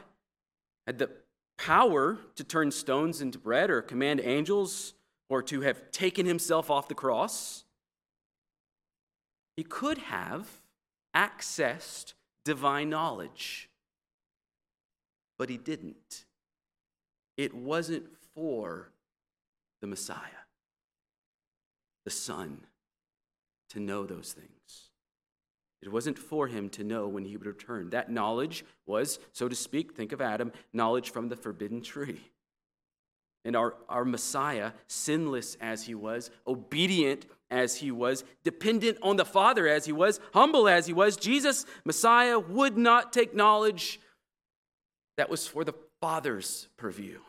had 0.87 0.97
the 0.97 1.09
power 1.57 2.19
to 2.35 2.43
turn 2.43 2.71
stones 2.71 3.21
into 3.21 3.37
bread 3.37 3.69
or 3.69 3.81
command 3.81 4.21
angels 4.23 4.93
or 5.29 5.41
to 5.43 5.61
have 5.61 5.91
taken 5.91 6.25
himself 6.25 6.69
off 6.69 6.87
the 6.87 6.95
cross. 6.95 7.63
He 9.55 9.63
could 9.63 9.99
have 9.99 10.47
accessed 11.15 12.13
divine 12.43 12.89
knowledge, 12.89 13.69
but 15.37 15.49
he 15.49 15.57
didn't. 15.57 16.25
It 17.37 17.53
wasn't 17.53 18.05
for 18.35 18.91
the 19.81 19.87
Messiah, 19.87 20.45
the 22.05 22.11
Son, 22.11 22.61
to 23.69 23.79
know 23.79 24.05
those 24.05 24.33
things. 24.33 24.89
It 25.85 25.91
wasn't 25.91 26.17
for 26.17 26.47
him 26.47 26.69
to 26.69 26.83
know 26.83 27.09
when 27.09 27.25
he 27.25 27.35
would 27.35 27.45
return. 27.45 27.89
That 27.89 28.09
knowledge 28.09 28.63
was, 28.85 29.19
so 29.33 29.49
to 29.49 29.55
speak, 29.55 29.93
think 29.93 30.13
of 30.13 30.21
Adam, 30.21 30.53
knowledge 30.71 31.11
from 31.11 31.27
the 31.27 31.35
forbidden 31.35 31.81
tree. 31.81 32.21
And 33.43 33.53
our, 33.57 33.75
our 33.89 34.05
Messiah, 34.05 34.71
sinless 34.87 35.57
as 35.59 35.83
he 35.83 35.93
was, 35.93 36.31
obedient 36.47 37.25
as 37.51 37.75
he 37.75 37.91
was, 37.91 38.23
dependent 38.45 38.97
on 39.01 39.17
the 39.17 39.25
Father 39.25 39.67
as 39.67 39.83
he 39.83 39.91
was, 39.91 40.21
humble 40.33 40.69
as 40.69 40.87
he 40.87 40.93
was, 40.93 41.17
Jesus, 41.17 41.65
Messiah, 41.83 42.39
would 42.39 42.77
not 42.77 43.11
take 43.11 43.35
knowledge 43.35 43.99
that 45.17 45.29
was 45.29 45.45
for 45.45 45.65
the 45.65 45.73
Father's 45.99 46.69
purview. 46.77 47.19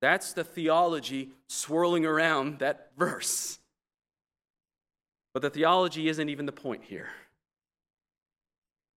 That's 0.00 0.34
the 0.34 0.44
theology 0.44 1.30
swirling 1.48 2.06
around 2.06 2.60
that 2.60 2.92
verse. 2.96 3.58
But 5.34 5.42
the 5.42 5.50
theology 5.50 6.08
isn't 6.08 6.28
even 6.28 6.46
the 6.46 6.52
point 6.52 6.84
here. 6.84 7.08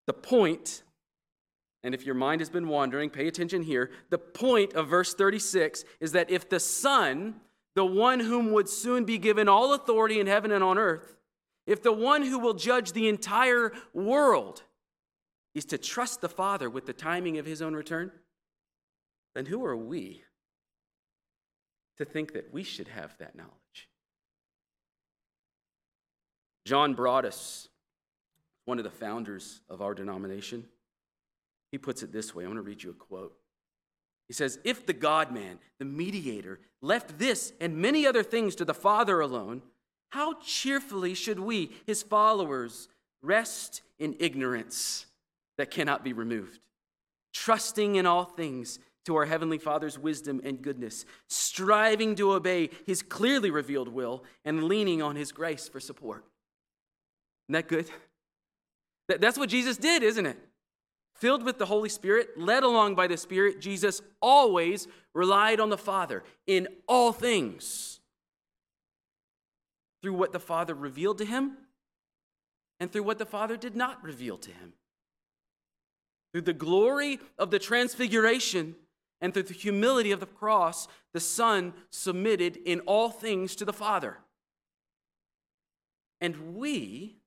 The 0.06 0.14
point, 0.14 0.84
and 1.82 1.94
if 1.94 2.06
your 2.06 2.14
mind 2.14 2.40
has 2.40 2.48
been 2.48 2.68
wandering, 2.68 3.10
pay 3.10 3.26
attention 3.26 3.62
here. 3.62 3.90
The 4.08 4.18
point 4.18 4.72
of 4.72 4.88
verse 4.88 5.12
36 5.14 5.84
is 6.00 6.12
that 6.12 6.30
if 6.30 6.48
the 6.48 6.60
Son, 6.60 7.40
the 7.74 7.84
one 7.84 8.20
whom 8.20 8.52
would 8.52 8.68
soon 8.68 9.04
be 9.04 9.18
given 9.18 9.48
all 9.48 9.74
authority 9.74 10.20
in 10.20 10.28
heaven 10.28 10.52
and 10.52 10.62
on 10.62 10.78
earth, 10.78 11.16
if 11.66 11.82
the 11.82 11.92
one 11.92 12.22
who 12.22 12.38
will 12.38 12.54
judge 12.54 12.92
the 12.92 13.08
entire 13.08 13.72
world 13.92 14.62
is 15.54 15.66
to 15.66 15.76
trust 15.76 16.20
the 16.20 16.28
Father 16.28 16.70
with 16.70 16.86
the 16.86 16.92
timing 16.92 17.36
of 17.36 17.44
his 17.44 17.60
own 17.60 17.74
return, 17.74 18.12
then 19.34 19.44
who 19.46 19.64
are 19.64 19.76
we 19.76 20.22
to 21.98 22.04
think 22.04 22.32
that 22.32 22.52
we 22.52 22.62
should 22.62 22.88
have 22.88 23.14
that 23.18 23.34
knowledge? 23.36 23.52
John 26.68 26.92
Broadus, 26.92 27.70
one 28.66 28.76
of 28.76 28.84
the 28.84 28.90
founders 28.90 29.62
of 29.70 29.80
our 29.80 29.94
denomination, 29.94 30.66
he 31.72 31.78
puts 31.78 32.02
it 32.02 32.12
this 32.12 32.34
way. 32.34 32.44
I'm 32.44 32.50
going 32.50 32.62
to 32.62 32.68
read 32.68 32.82
you 32.82 32.90
a 32.90 32.92
quote. 32.92 33.34
He 34.26 34.34
says, 34.34 34.58
If 34.64 34.84
the 34.84 34.92
God 34.92 35.32
man, 35.32 35.60
the 35.78 35.86
mediator, 35.86 36.60
left 36.82 37.18
this 37.18 37.54
and 37.58 37.78
many 37.78 38.06
other 38.06 38.22
things 38.22 38.54
to 38.56 38.66
the 38.66 38.74
Father 38.74 39.18
alone, 39.18 39.62
how 40.10 40.34
cheerfully 40.42 41.14
should 41.14 41.40
we, 41.40 41.70
his 41.86 42.02
followers, 42.02 42.90
rest 43.22 43.80
in 43.98 44.14
ignorance 44.20 45.06
that 45.56 45.70
cannot 45.70 46.04
be 46.04 46.12
removed, 46.12 46.60
trusting 47.32 47.96
in 47.96 48.04
all 48.04 48.26
things 48.26 48.78
to 49.06 49.16
our 49.16 49.24
Heavenly 49.24 49.56
Father's 49.56 49.98
wisdom 49.98 50.38
and 50.44 50.60
goodness, 50.60 51.06
striving 51.28 52.14
to 52.16 52.32
obey 52.32 52.68
his 52.84 53.00
clearly 53.00 53.50
revealed 53.50 53.88
will, 53.88 54.22
and 54.44 54.64
leaning 54.64 55.00
on 55.00 55.16
his 55.16 55.32
grace 55.32 55.66
for 55.66 55.80
support. 55.80 56.26
Isn't 57.48 57.52
that 57.54 57.68
good? 57.68 57.90
That's 59.08 59.38
what 59.38 59.48
Jesus 59.48 59.78
did, 59.78 60.02
isn't 60.02 60.26
it? 60.26 60.38
Filled 61.14 61.42
with 61.42 61.58
the 61.58 61.66
Holy 61.66 61.88
Spirit, 61.88 62.38
led 62.38 62.62
along 62.62 62.94
by 62.94 63.06
the 63.06 63.16
Spirit, 63.16 63.60
Jesus 63.60 64.02
always 64.20 64.86
relied 65.14 65.58
on 65.58 65.70
the 65.70 65.78
Father 65.78 66.22
in 66.46 66.68
all 66.86 67.12
things 67.12 68.00
through 70.02 70.12
what 70.12 70.32
the 70.32 70.38
Father 70.38 70.74
revealed 70.74 71.18
to 71.18 71.24
him 71.24 71.56
and 72.78 72.92
through 72.92 73.02
what 73.02 73.18
the 73.18 73.26
Father 73.26 73.56
did 73.56 73.74
not 73.74 74.02
reveal 74.04 74.38
to 74.38 74.50
him. 74.50 74.74
Through 76.32 76.42
the 76.42 76.52
glory 76.52 77.18
of 77.38 77.50
the 77.50 77.58
transfiguration 77.58 78.76
and 79.20 79.34
through 79.34 79.44
the 79.44 79.54
humility 79.54 80.12
of 80.12 80.20
the 80.20 80.26
cross, 80.26 80.86
the 81.12 81.20
Son 81.20 81.72
submitted 81.90 82.58
in 82.58 82.80
all 82.80 83.10
things 83.10 83.56
to 83.56 83.64
the 83.64 83.72
Father. 83.72 84.18
And 86.20 86.54
we, 86.54 87.17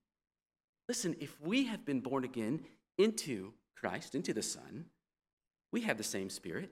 listen, 0.92 1.16
if 1.22 1.40
we 1.40 1.68
have 1.68 1.86
been 1.86 2.02
born 2.02 2.26
again 2.26 2.60
into 2.98 3.54
Christ, 3.78 4.14
into 4.14 4.34
the 4.34 4.42
Son, 4.42 4.88
we 5.72 5.84
have 5.84 5.98
the 5.98 6.04
same 6.04 6.30
Spirit. 6.30 6.70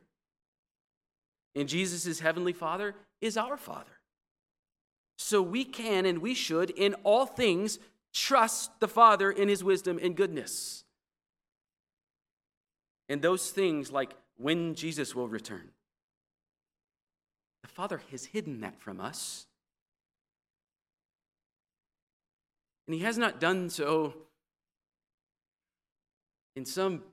And 1.55 1.69
Jesus' 1.69 2.19
Heavenly 2.19 2.51
Father 2.51 2.95
is 3.21 3.38
our 3.38 3.55
Father. 3.55 4.01
So 5.17 5.41
we 5.41 5.63
can 5.63 6.05
and 6.05 6.19
we 6.19 6.34
should, 6.34 6.69
in 6.69 6.95
all 7.05 7.25
things, 7.25 7.79
trust 8.13 8.77
the 8.82 8.89
Father 8.89 9.32
in 9.32 9.47
His 9.47 9.63
wisdom 9.63 9.97
and 10.03 10.17
goodness. 10.17 10.84
And 13.08 13.21
those 13.21 13.51
things 13.51 13.89
like 13.89 14.15
when 14.36 14.75
Jesus 14.75 15.15
will 15.15 15.29
return. 15.29 15.69
The 17.62 17.69
Father 17.69 18.01
has 18.12 18.25
hidden 18.25 18.60
that 18.60 18.82
from 18.82 18.99
us. 18.99 19.47
And 22.89 22.95
He 22.95 23.04
has 23.04 23.19
not 23.19 23.39
done 23.39 23.69
so 23.69 24.15
in 26.56 26.65
some 26.65 27.04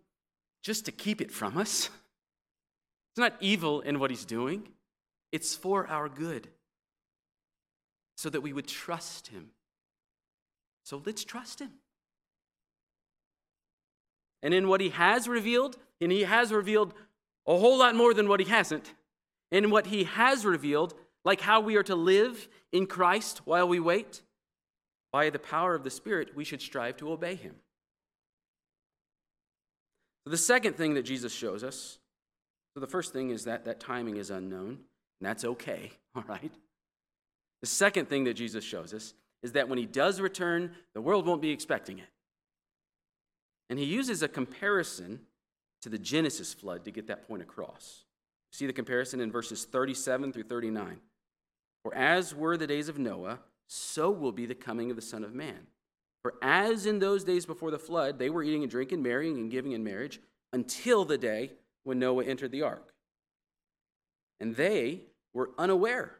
just 0.62 0.86
to 0.86 0.90
keep 0.90 1.20
it 1.20 1.30
from 1.30 1.58
us. 1.58 1.90
It's 3.10 3.18
not 3.18 3.34
evil 3.40 3.82
in 3.82 3.98
what 3.98 4.08
He's 4.08 4.24
doing, 4.24 4.68
it's 5.32 5.54
for 5.54 5.86
our 5.86 6.08
good 6.08 6.48
so 8.16 8.30
that 8.30 8.40
we 8.40 8.54
would 8.54 8.66
trust 8.66 9.26
Him. 9.26 9.50
So 10.82 11.02
let's 11.04 11.24
trust 11.24 11.60
Him. 11.60 11.72
And 14.42 14.54
in 14.54 14.68
what 14.68 14.80
He 14.80 14.88
has 14.88 15.28
revealed, 15.28 15.76
and 16.00 16.10
He 16.10 16.22
has 16.22 16.52
revealed 16.52 16.94
a 17.46 17.58
whole 17.58 17.76
lot 17.76 17.94
more 17.94 18.14
than 18.14 18.30
what 18.30 18.40
He 18.40 18.46
hasn't, 18.46 18.94
in 19.52 19.68
what 19.68 19.88
He 19.88 20.04
has 20.04 20.46
revealed, 20.46 20.94
like 21.22 21.42
how 21.42 21.60
we 21.60 21.76
are 21.76 21.82
to 21.82 21.94
live 21.94 22.48
in 22.72 22.86
Christ 22.86 23.42
while 23.44 23.68
we 23.68 23.78
wait, 23.78 24.22
by 25.16 25.30
the 25.30 25.38
power 25.38 25.74
of 25.74 25.82
the 25.82 25.88
Spirit, 25.88 26.36
we 26.36 26.44
should 26.44 26.60
strive 26.60 26.98
to 26.98 27.10
obey 27.10 27.36
Him. 27.36 27.54
The 30.26 30.36
second 30.36 30.76
thing 30.76 30.92
that 30.92 31.04
Jesus 31.04 31.32
shows 31.32 31.64
us, 31.64 31.96
so 32.74 32.80
the 32.80 32.86
first 32.86 33.14
thing 33.14 33.30
is 33.30 33.44
that 33.44 33.64
that 33.64 33.80
timing 33.80 34.18
is 34.18 34.28
unknown, 34.28 34.68
and 35.18 35.22
that's 35.22 35.42
okay, 35.42 35.92
all 36.14 36.24
right? 36.28 36.52
The 37.62 37.66
second 37.66 38.10
thing 38.10 38.24
that 38.24 38.34
Jesus 38.34 38.62
shows 38.62 38.92
us 38.92 39.14
is 39.42 39.52
that 39.52 39.70
when 39.70 39.78
he 39.78 39.86
does 39.86 40.20
return, 40.20 40.72
the 40.92 41.00
world 41.00 41.26
won't 41.26 41.40
be 41.40 41.50
expecting 41.50 41.98
it. 41.98 42.10
And 43.70 43.78
he 43.78 43.86
uses 43.86 44.22
a 44.22 44.28
comparison 44.28 45.20
to 45.80 45.88
the 45.88 45.98
Genesis 45.98 46.52
flood 46.52 46.84
to 46.84 46.90
get 46.90 47.06
that 47.06 47.26
point 47.26 47.40
across. 47.40 48.04
See 48.52 48.66
the 48.66 48.74
comparison 48.74 49.22
in 49.22 49.32
verses 49.32 49.64
37 49.64 50.34
through 50.34 50.42
39. 50.42 51.00
For 51.82 51.94
as 51.94 52.34
were 52.34 52.58
the 52.58 52.66
days 52.66 52.90
of 52.90 52.98
Noah, 52.98 53.38
so 53.66 54.10
will 54.10 54.32
be 54.32 54.46
the 54.46 54.54
coming 54.54 54.90
of 54.90 54.96
the 54.96 55.02
Son 55.02 55.24
of 55.24 55.34
Man. 55.34 55.66
For 56.22 56.34
as 56.42 56.86
in 56.86 56.98
those 56.98 57.24
days 57.24 57.46
before 57.46 57.70
the 57.70 57.78
flood, 57.78 58.18
they 58.18 58.30
were 58.30 58.42
eating 58.42 58.62
and 58.62 58.70
drinking, 58.70 59.02
marrying 59.02 59.36
and 59.36 59.50
giving 59.50 59.72
in 59.72 59.84
marriage, 59.84 60.20
until 60.52 61.04
the 61.04 61.18
day 61.18 61.52
when 61.84 61.98
Noah 61.98 62.24
entered 62.24 62.50
the 62.50 62.62
ark. 62.62 62.94
And 64.40 64.56
they 64.56 65.02
were 65.32 65.50
unaware 65.56 66.18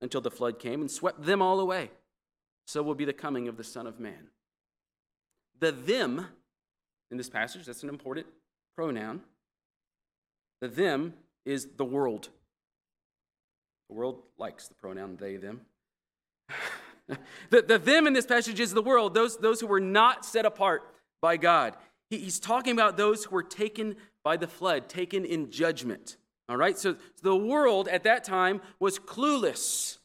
until 0.00 0.20
the 0.20 0.30
flood 0.30 0.58
came 0.58 0.80
and 0.80 0.90
swept 0.90 1.24
them 1.24 1.40
all 1.40 1.60
away. 1.60 1.90
So 2.66 2.82
will 2.82 2.94
be 2.94 3.04
the 3.04 3.12
coming 3.12 3.48
of 3.48 3.56
the 3.56 3.64
Son 3.64 3.86
of 3.86 4.00
Man. 4.00 4.28
The 5.58 5.72
them 5.72 6.26
in 7.10 7.16
this 7.16 7.30
passage, 7.30 7.66
that's 7.66 7.82
an 7.82 7.88
important 7.88 8.26
pronoun. 8.74 9.22
The 10.60 10.68
them 10.68 11.14
is 11.44 11.68
the 11.76 11.84
world. 11.84 12.28
The 13.88 13.94
world 13.94 14.22
likes 14.38 14.68
the 14.68 14.74
pronoun 14.74 15.16
they, 15.20 15.36
them. 15.36 15.60
the, 17.50 17.62
the 17.62 17.78
them 17.78 18.06
in 18.06 18.12
this 18.12 18.26
passage 18.26 18.60
is 18.60 18.72
the 18.72 18.82
world, 18.82 19.14
those, 19.14 19.36
those 19.36 19.60
who 19.60 19.66
were 19.66 19.80
not 19.80 20.24
set 20.24 20.44
apart 20.44 20.82
by 21.22 21.36
God. 21.36 21.76
He, 22.10 22.18
he's 22.18 22.40
talking 22.40 22.72
about 22.72 22.96
those 22.96 23.24
who 23.24 23.34
were 23.34 23.42
taken 23.42 23.96
by 24.24 24.36
the 24.36 24.46
flood, 24.46 24.88
taken 24.88 25.24
in 25.24 25.50
judgment. 25.50 26.16
All 26.48 26.56
right, 26.56 26.78
so 26.78 26.96
the 27.22 27.36
world 27.36 27.88
at 27.88 28.04
that 28.04 28.24
time 28.24 28.60
was 28.78 28.98
clueless 28.98 29.98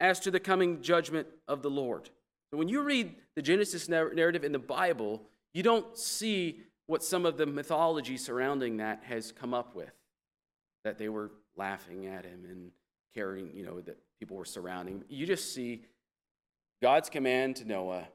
as 0.00 0.20
to 0.20 0.30
the 0.30 0.40
coming 0.40 0.82
judgment 0.82 1.28
of 1.46 1.62
the 1.62 1.70
Lord. 1.70 2.10
So 2.50 2.56
when 2.56 2.68
you 2.68 2.82
read 2.82 3.14
the 3.36 3.42
Genesis 3.42 3.88
narrative 3.88 4.44
in 4.44 4.52
the 4.52 4.58
Bible, 4.58 5.22
you 5.54 5.62
don't 5.62 5.96
see 5.96 6.60
what 6.86 7.04
some 7.04 7.26
of 7.26 7.36
the 7.36 7.46
mythology 7.46 8.16
surrounding 8.16 8.78
that 8.78 9.02
has 9.04 9.32
come 9.32 9.54
up 9.54 9.74
with. 9.74 9.92
That 10.84 10.98
they 10.98 11.08
were 11.08 11.30
laughing 11.56 12.06
at 12.06 12.24
him 12.24 12.44
and 12.48 12.70
carrying, 13.14 13.50
you 13.54 13.64
know, 13.64 13.80
that 13.80 13.98
people 14.18 14.36
were 14.36 14.44
surrounding. 14.44 15.04
You 15.08 15.26
just 15.26 15.54
see 15.54 15.82
God's 16.80 17.08
command 17.08 17.56
to 17.56 17.64
Noah, 17.64 18.08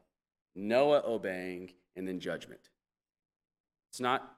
Noah 0.55 1.03
obeying, 1.05 1.71
and 1.95 2.07
then 2.07 2.19
judgment. 2.19 2.69
It's 3.91 3.99
not 3.99 4.37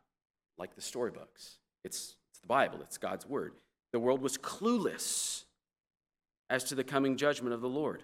like 0.57 0.75
the 0.75 0.81
storybooks. 0.81 1.57
It's 1.83 2.15
it's 2.31 2.41
the 2.41 2.47
Bible, 2.47 2.79
it's 2.81 2.97
God's 2.97 3.25
word. 3.25 3.53
The 3.93 3.99
world 3.99 4.21
was 4.21 4.37
clueless 4.37 5.45
as 6.49 6.65
to 6.65 6.75
the 6.75 6.83
coming 6.83 7.15
judgment 7.15 7.53
of 7.53 7.61
the 7.61 7.69
Lord. 7.69 8.03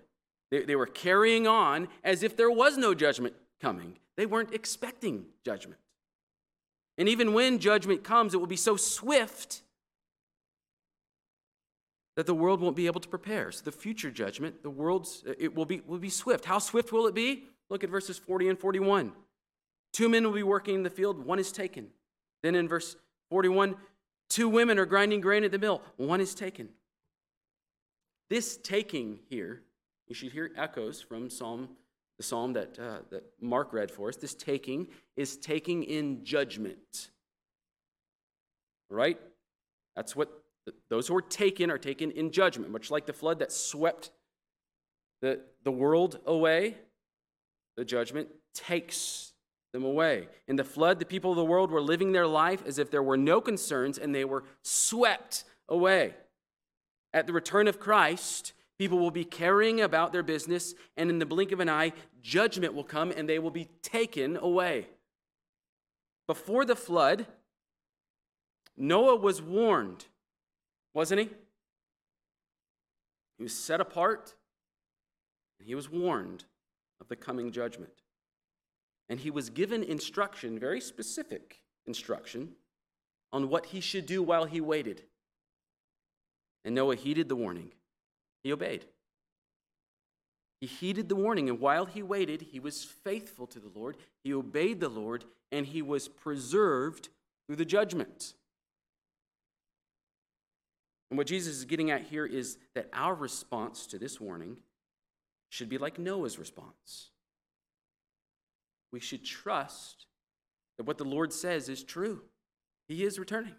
They, 0.51 0.63
they 0.63 0.75
were 0.77 0.85
carrying 0.85 1.47
on 1.47 1.89
as 2.03 2.23
if 2.23 2.37
there 2.37 2.49
was 2.49 2.77
no 2.77 2.93
judgment 2.93 3.35
coming, 3.61 3.97
they 4.15 4.25
weren't 4.25 4.53
expecting 4.53 5.25
judgment. 5.43 5.79
And 6.97 7.09
even 7.09 7.33
when 7.33 7.59
judgment 7.59 8.03
comes, 8.03 8.33
it 8.33 8.37
will 8.37 8.47
be 8.47 8.55
so 8.55 8.77
swift 8.77 9.63
that 12.15 12.25
the 12.25 12.33
world 12.33 12.61
won't 12.61 12.75
be 12.75 12.87
able 12.87 12.99
to 13.01 13.07
prepare. 13.07 13.51
So 13.51 13.63
the 13.63 13.71
future 13.71 14.11
judgment, 14.11 14.63
the 14.63 14.69
world's 14.69 15.23
it 15.39 15.55
will 15.55 15.65
be 15.65 15.81
will 15.85 15.99
be 15.99 16.09
swift. 16.09 16.45
How 16.45 16.59
swift 16.59 16.91
will 16.91 17.07
it 17.07 17.15
be? 17.15 17.45
Look 17.69 17.83
at 17.83 17.89
verses 17.89 18.17
40 18.17 18.49
and 18.49 18.59
41. 18.59 19.13
Two 19.93 20.09
men 20.09 20.23
will 20.23 20.33
be 20.33 20.43
working 20.43 20.75
in 20.75 20.83
the 20.83 20.89
field, 20.89 21.25
one 21.25 21.39
is 21.39 21.51
taken. 21.51 21.87
Then 22.43 22.55
in 22.55 22.67
verse 22.67 22.95
41, 23.29 23.75
Two 24.31 24.47
women 24.47 24.79
are 24.79 24.85
grinding 24.85 25.19
grain 25.19 25.43
at 25.43 25.51
the 25.51 25.59
mill, 25.59 25.81
one 25.97 26.21
is 26.21 26.33
taken. 26.33 26.69
This 28.29 28.55
taking 28.55 29.19
here, 29.29 29.61
you 30.07 30.15
should 30.15 30.31
hear 30.31 30.51
echoes 30.55 31.01
from 31.01 31.29
Psalm, 31.29 31.67
the 32.15 32.23
psalm 32.23 32.53
that, 32.53 32.79
uh, 32.79 32.99
that 33.09 33.25
Mark 33.41 33.73
read 33.73 33.91
for 33.91 34.07
us. 34.07 34.15
This 34.15 34.33
taking 34.33 34.87
is 35.17 35.35
taking 35.35 35.83
in 35.83 36.23
judgment. 36.23 37.09
Right? 38.89 39.19
That's 39.97 40.15
what 40.15 40.40
those 40.89 41.07
who 41.07 41.15
are 41.15 41.21
taken 41.21 41.71
are 41.71 41.77
taken 41.77 42.11
in 42.11 42.31
judgment, 42.31 42.71
much 42.71 42.91
like 42.91 43.05
the 43.05 43.13
flood 43.13 43.39
that 43.39 43.51
swept 43.51 44.11
the, 45.21 45.39
the 45.63 45.71
world 45.71 46.19
away. 46.25 46.77
The 47.77 47.85
judgment 47.85 48.29
takes 48.53 49.33
them 49.73 49.83
away. 49.83 50.27
In 50.47 50.55
the 50.55 50.63
flood, 50.63 50.99
the 50.99 51.05
people 51.05 51.31
of 51.31 51.37
the 51.37 51.45
world 51.45 51.71
were 51.71 51.81
living 51.81 52.11
their 52.11 52.27
life 52.27 52.63
as 52.65 52.77
if 52.77 52.91
there 52.91 53.03
were 53.03 53.17
no 53.17 53.39
concerns 53.39 53.97
and 53.97 54.13
they 54.13 54.25
were 54.25 54.43
swept 54.61 55.45
away. 55.69 56.15
At 57.13 57.27
the 57.27 57.33
return 57.33 57.67
of 57.67 57.79
Christ, 57.79 58.53
people 58.77 58.99
will 58.99 59.11
be 59.11 59.25
carrying 59.25 59.81
about 59.81 60.11
their 60.11 60.23
business, 60.23 60.73
and 60.97 61.09
in 61.09 61.19
the 61.19 61.25
blink 61.25 61.51
of 61.51 61.59
an 61.59 61.69
eye, 61.69 61.93
judgment 62.21 62.73
will 62.73 62.83
come 62.83 63.11
and 63.11 63.27
they 63.27 63.39
will 63.39 63.51
be 63.51 63.69
taken 63.81 64.37
away. 64.37 64.87
Before 66.27 66.65
the 66.65 66.75
flood, 66.75 67.27
Noah 68.77 69.17
was 69.17 69.41
warned, 69.41 70.05
wasn't 70.93 71.21
he? 71.21 71.29
He 73.37 73.43
was 73.43 73.53
set 73.53 73.81
apart 73.81 74.35
and 75.59 75.67
he 75.67 75.75
was 75.75 75.91
warned 75.91 76.45
of 76.99 77.07
the 77.07 77.15
coming 77.15 77.51
judgment. 77.51 78.01
And 79.09 79.19
he 79.19 79.29
was 79.29 79.49
given 79.49 79.83
instruction, 79.83 80.57
very 80.57 80.81
specific 80.81 81.63
instruction, 81.85 82.53
on 83.33 83.49
what 83.49 83.67
he 83.67 83.79
should 83.79 84.05
do 84.05 84.23
while 84.23 84.45
he 84.45 84.61
waited. 84.61 85.03
And 86.63 86.75
Noah 86.75 86.95
heeded 86.95 87.29
the 87.29 87.35
warning, 87.35 87.73
he 88.43 88.51
obeyed. 88.51 88.85
He 90.59 90.67
heeded 90.67 91.09
the 91.09 91.15
warning, 91.15 91.49
and 91.49 91.59
while 91.59 91.85
he 91.85 92.03
waited, 92.03 92.41
he 92.51 92.59
was 92.59 92.83
faithful 92.83 93.47
to 93.47 93.59
the 93.59 93.71
Lord. 93.73 93.97
He 94.23 94.33
obeyed 94.33 94.79
the 94.79 94.89
Lord, 94.89 95.25
and 95.51 95.65
he 95.65 95.81
was 95.81 96.07
preserved 96.07 97.09
through 97.45 97.55
the 97.55 97.65
judgment. 97.65 98.33
And 101.11 101.17
what 101.17 101.27
Jesus 101.27 101.57
is 101.57 101.65
getting 101.65 101.91
at 101.91 102.03
here 102.03 102.25
is 102.25 102.57
that 102.73 102.87
our 102.93 103.13
response 103.13 103.85
to 103.87 103.99
this 103.99 104.19
warning 104.19 104.55
should 105.49 105.67
be 105.67 105.77
like 105.77 105.99
Noah's 105.99 106.39
response. 106.39 107.11
We 108.93 109.01
should 109.01 109.25
trust 109.25 110.05
that 110.77 110.87
what 110.87 110.97
the 110.97 111.03
Lord 111.03 111.33
says 111.33 111.67
is 111.67 111.83
true. 111.83 112.21
He 112.87 113.03
is 113.03 113.19
returning. 113.19 113.55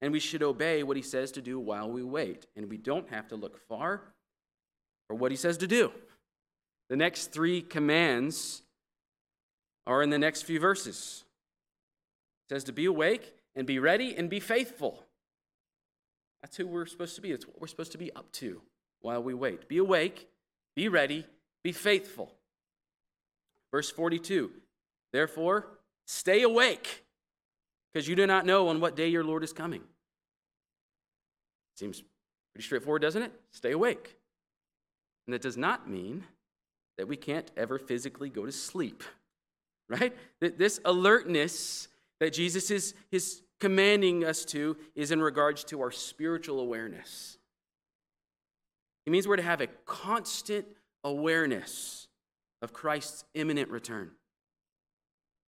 And 0.00 0.12
we 0.12 0.20
should 0.20 0.42
obey 0.44 0.84
what 0.84 0.96
he 0.96 1.02
says 1.02 1.32
to 1.32 1.42
do 1.42 1.58
while 1.58 1.90
we 1.90 2.04
wait. 2.04 2.46
And 2.54 2.70
we 2.70 2.76
don't 2.76 3.08
have 3.10 3.26
to 3.28 3.36
look 3.36 3.58
far 3.68 4.14
for 5.08 5.16
what 5.16 5.32
he 5.32 5.36
says 5.36 5.58
to 5.58 5.66
do. 5.66 5.90
The 6.90 6.96
next 6.96 7.32
three 7.32 7.60
commands 7.60 8.62
are 9.84 10.00
in 10.00 10.10
the 10.10 10.18
next 10.18 10.42
few 10.42 10.60
verses. 10.60 11.24
It 12.46 12.54
says 12.54 12.64
to 12.64 12.72
be 12.72 12.84
awake 12.84 13.34
and 13.56 13.66
be 13.66 13.80
ready 13.80 14.14
and 14.16 14.30
be 14.30 14.38
faithful. 14.38 15.03
That's 16.44 16.58
who 16.58 16.66
we're 16.66 16.84
supposed 16.84 17.14
to 17.14 17.22
be. 17.22 17.30
That's 17.30 17.46
what 17.46 17.58
we're 17.58 17.68
supposed 17.68 17.92
to 17.92 17.98
be 17.98 18.12
up 18.14 18.30
to 18.32 18.60
while 19.00 19.22
we 19.22 19.32
wait. 19.32 19.66
Be 19.66 19.78
awake, 19.78 20.28
be 20.76 20.88
ready, 20.88 21.24
be 21.62 21.72
faithful. 21.72 22.34
Verse 23.72 23.90
42 23.90 24.50
Therefore, 25.10 25.66
stay 26.04 26.42
awake, 26.42 27.06
because 27.90 28.06
you 28.06 28.14
do 28.14 28.26
not 28.26 28.44
know 28.44 28.68
on 28.68 28.78
what 28.78 28.94
day 28.94 29.08
your 29.08 29.24
Lord 29.24 29.42
is 29.42 29.54
coming. 29.54 29.80
Seems 31.76 32.02
pretty 32.52 32.66
straightforward, 32.66 33.00
doesn't 33.00 33.22
it? 33.22 33.32
Stay 33.50 33.72
awake. 33.72 34.14
And 35.26 35.32
that 35.32 35.40
does 35.40 35.56
not 35.56 35.88
mean 35.88 36.24
that 36.98 37.08
we 37.08 37.16
can't 37.16 37.50
ever 37.56 37.78
physically 37.78 38.28
go 38.28 38.44
to 38.44 38.52
sleep, 38.52 39.02
right? 39.88 40.14
This 40.40 40.78
alertness 40.84 41.88
that 42.20 42.34
Jesus 42.34 42.70
is, 42.70 42.92
is 43.10 43.40
commanding 43.64 44.26
us 44.26 44.44
to 44.44 44.76
is 44.94 45.10
in 45.10 45.22
regards 45.22 45.64
to 45.64 45.80
our 45.80 45.90
spiritual 45.90 46.60
awareness. 46.60 47.38
It 49.06 49.10
means 49.10 49.26
we're 49.26 49.36
to 49.36 49.42
have 49.42 49.62
a 49.62 49.68
constant 49.86 50.66
awareness 51.02 52.08
of 52.60 52.74
Christ's 52.74 53.24
imminent 53.32 53.70
return. 53.70 54.10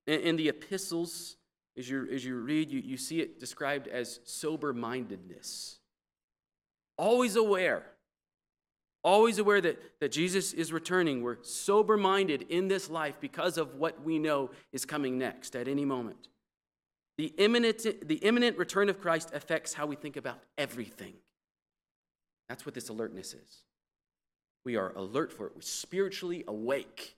In, 0.07 0.21
in 0.21 0.37
the 0.37 0.49
epistles, 0.49 1.37
as 1.77 1.91
you, 1.91 2.09
as 2.11 2.25
you 2.25 2.37
read, 2.37 2.71
you, 2.71 2.81
you 2.81 2.97
see 2.97 3.21
it 3.21 3.39
described 3.39 3.87
as 3.87 4.21
sober 4.25 4.73
mindedness. 4.73 5.79
Always 6.97 7.37
aware 7.37 7.85
always 9.05 9.39
aware 9.39 9.61
that, 9.61 10.01
that 10.01 10.11
Jesus 10.11 10.53
is 10.53 10.73
returning. 10.73 11.23
We're 11.23 11.41
sober 11.43 11.97
minded 11.97 12.47
in 12.49 12.67
this 12.67 12.91
life 12.91 13.15
because 13.21 13.57
of 13.57 13.77
what 13.77 14.03
we 14.03 14.19
know 14.19 14.51
is 14.73 14.85
coming 14.85 15.17
next 15.17 15.55
at 15.55 15.69
any 15.69 15.85
moment. 15.85 16.27
The 17.19 17.33
imminent, 17.39 18.07
the 18.07 18.17
imminent 18.17 18.59
return 18.59 18.89
of 18.89 19.01
Christ 19.01 19.31
affects 19.33 19.73
how 19.73 19.87
we 19.87 19.97
think 19.97 20.17
about 20.17 20.39
everything. 20.59 21.15
That's 22.49 22.67
what 22.67 22.75
this 22.75 22.89
alertness 22.89 23.35
is. 23.35 23.63
We 24.65 24.77
are 24.77 24.93
alert 24.97 25.33
for 25.33 25.47
it, 25.47 25.53
we're 25.55 25.63
spiritually 25.63 26.45
awake. 26.47 27.17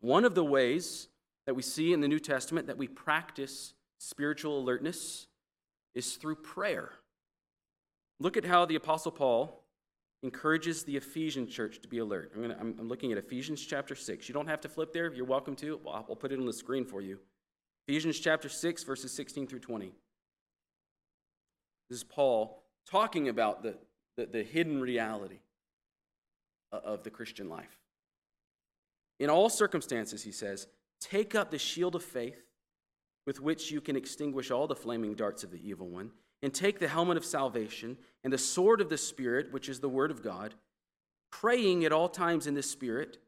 One 0.00 0.24
of 0.24 0.34
the 0.34 0.44
ways 0.44 1.08
that 1.46 1.54
we 1.54 1.62
see 1.62 1.92
in 1.92 2.00
the 2.00 2.08
New 2.08 2.18
Testament 2.18 2.68
that 2.68 2.78
we 2.78 2.88
practice 2.88 3.74
spiritual 3.98 4.58
alertness 4.58 5.26
is 5.94 6.16
through 6.16 6.36
prayer. 6.36 6.92
Look 8.18 8.36
at 8.36 8.44
how 8.44 8.64
the 8.64 8.76
Apostle 8.76 9.12
Paul 9.12 9.64
encourages 10.22 10.84
the 10.84 10.96
Ephesian 10.96 11.46
church 11.48 11.80
to 11.82 11.88
be 11.88 11.98
alert. 11.98 12.32
I'm, 12.34 12.42
gonna, 12.42 12.56
I'm, 12.60 12.88
looking 12.88 13.12
at 13.12 13.18
Ephesians 13.18 13.64
chapter 13.64 13.94
6. 13.94 14.28
You 14.28 14.32
don't 14.34 14.46
have 14.46 14.60
to 14.62 14.68
flip 14.68 14.92
there. 14.92 15.12
You're 15.12 15.24
welcome 15.24 15.56
to. 15.56 15.80
I'll, 15.86 16.06
I'll 16.08 16.16
put 16.16 16.32
it 16.32 16.38
on 16.38 16.46
the 16.46 16.52
screen 16.52 16.84
for 16.84 17.00
you. 17.00 17.18
Ephesians 17.90 18.20
chapter 18.20 18.48
6, 18.48 18.84
verses 18.84 19.10
16 19.10 19.48
through 19.48 19.58
20. 19.58 19.86
This 21.88 21.98
is 21.98 22.04
Paul 22.04 22.62
talking 22.88 23.28
about 23.28 23.64
the, 23.64 23.74
the, 24.16 24.26
the 24.26 24.42
hidden 24.44 24.80
reality 24.80 25.40
of 26.70 27.02
the 27.02 27.10
Christian 27.10 27.48
life. 27.48 27.80
In 29.18 29.28
all 29.28 29.48
circumstances, 29.48 30.22
he 30.22 30.30
says, 30.30 30.68
take 31.00 31.34
up 31.34 31.50
the 31.50 31.58
shield 31.58 31.96
of 31.96 32.04
faith 32.04 32.40
with 33.26 33.40
which 33.40 33.72
you 33.72 33.80
can 33.80 33.96
extinguish 33.96 34.52
all 34.52 34.68
the 34.68 34.76
flaming 34.76 35.14
darts 35.14 35.42
of 35.42 35.50
the 35.50 35.68
evil 35.68 35.88
one 35.88 36.12
and 36.44 36.54
take 36.54 36.78
the 36.78 36.86
helmet 36.86 37.16
of 37.16 37.24
salvation 37.24 37.98
and 38.22 38.32
the 38.32 38.38
sword 38.38 38.80
of 38.80 38.88
the 38.88 38.98
Spirit, 38.98 39.52
which 39.52 39.68
is 39.68 39.80
the 39.80 39.88
Word 39.88 40.12
of 40.12 40.22
God, 40.22 40.54
praying 41.32 41.84
at 41.84 41.92
all 41.92 42.08
times 42.08 42.46
in 42.46 42.54
the 42.54 42.62
Spirit 42.62 43.18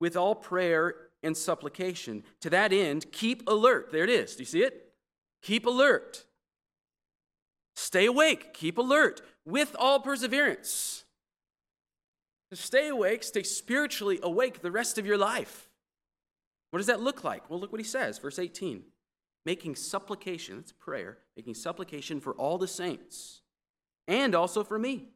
with 0.00 0.16
all 0.16 0.34
prayer 0.34 1.07
and 1.22 1.36
supplication. 1.36 2.24
To 2.40 2.50
that 2.50 2.72
end, 2.72 3.10
keep 3.12 3.48
alert. 3.48 3.90
There 3.92 4.04
it 4.04 4.10
is. 4.10 4.36
Do 4.36 4.42
you 4.42 4.46
see 4.46 4.62
it? 4.62 4.92
Keep 5.42 5.66
alert. 5.66 6.24
Stay 7.76 8.06
awake. 8.06 8.52
Keep 8.54 8.78
alert 8.78 9.20
with 9.44 9.74
all 9.78 10.00
perseverance. 10.00 11.04
To 12.50 12.56
stay 12.56 12.88
awake, 12.88 13.22
stay 13.22 13.42
spiritually 13.42 14.18
awake 14.22 14.62
the 14.62 14.70
rest 14.70 14.98
of 14.98 15.06
your 15.06 15.18
life. 15.18 15.68
What 16.70 16.78
does 16.78 16.86
that 16.86 17.00
look 17.00 17.24
like? 17.24 17.48
Well, 17.48 17.60
look 17.60 17.72
what 17.72 17.80
he 17.80 17.86
says, 17.86 18.18
verse 18.18 18.38
18 18.38 18.84
making 19.46 19.74
supplication, 19.74 20.56
that's 20.56 20.72
prayer, 20.72 21.18
making 21.34 21.54
supplication 21.54 22.20
for 22.20 22.34
all 22.34 22.58
the 22.58 22.68
saints, 22.68 23.40
and 24.06 24.34
also 24.34 24.62
for 24.62 24.78
me, 24.78 25.08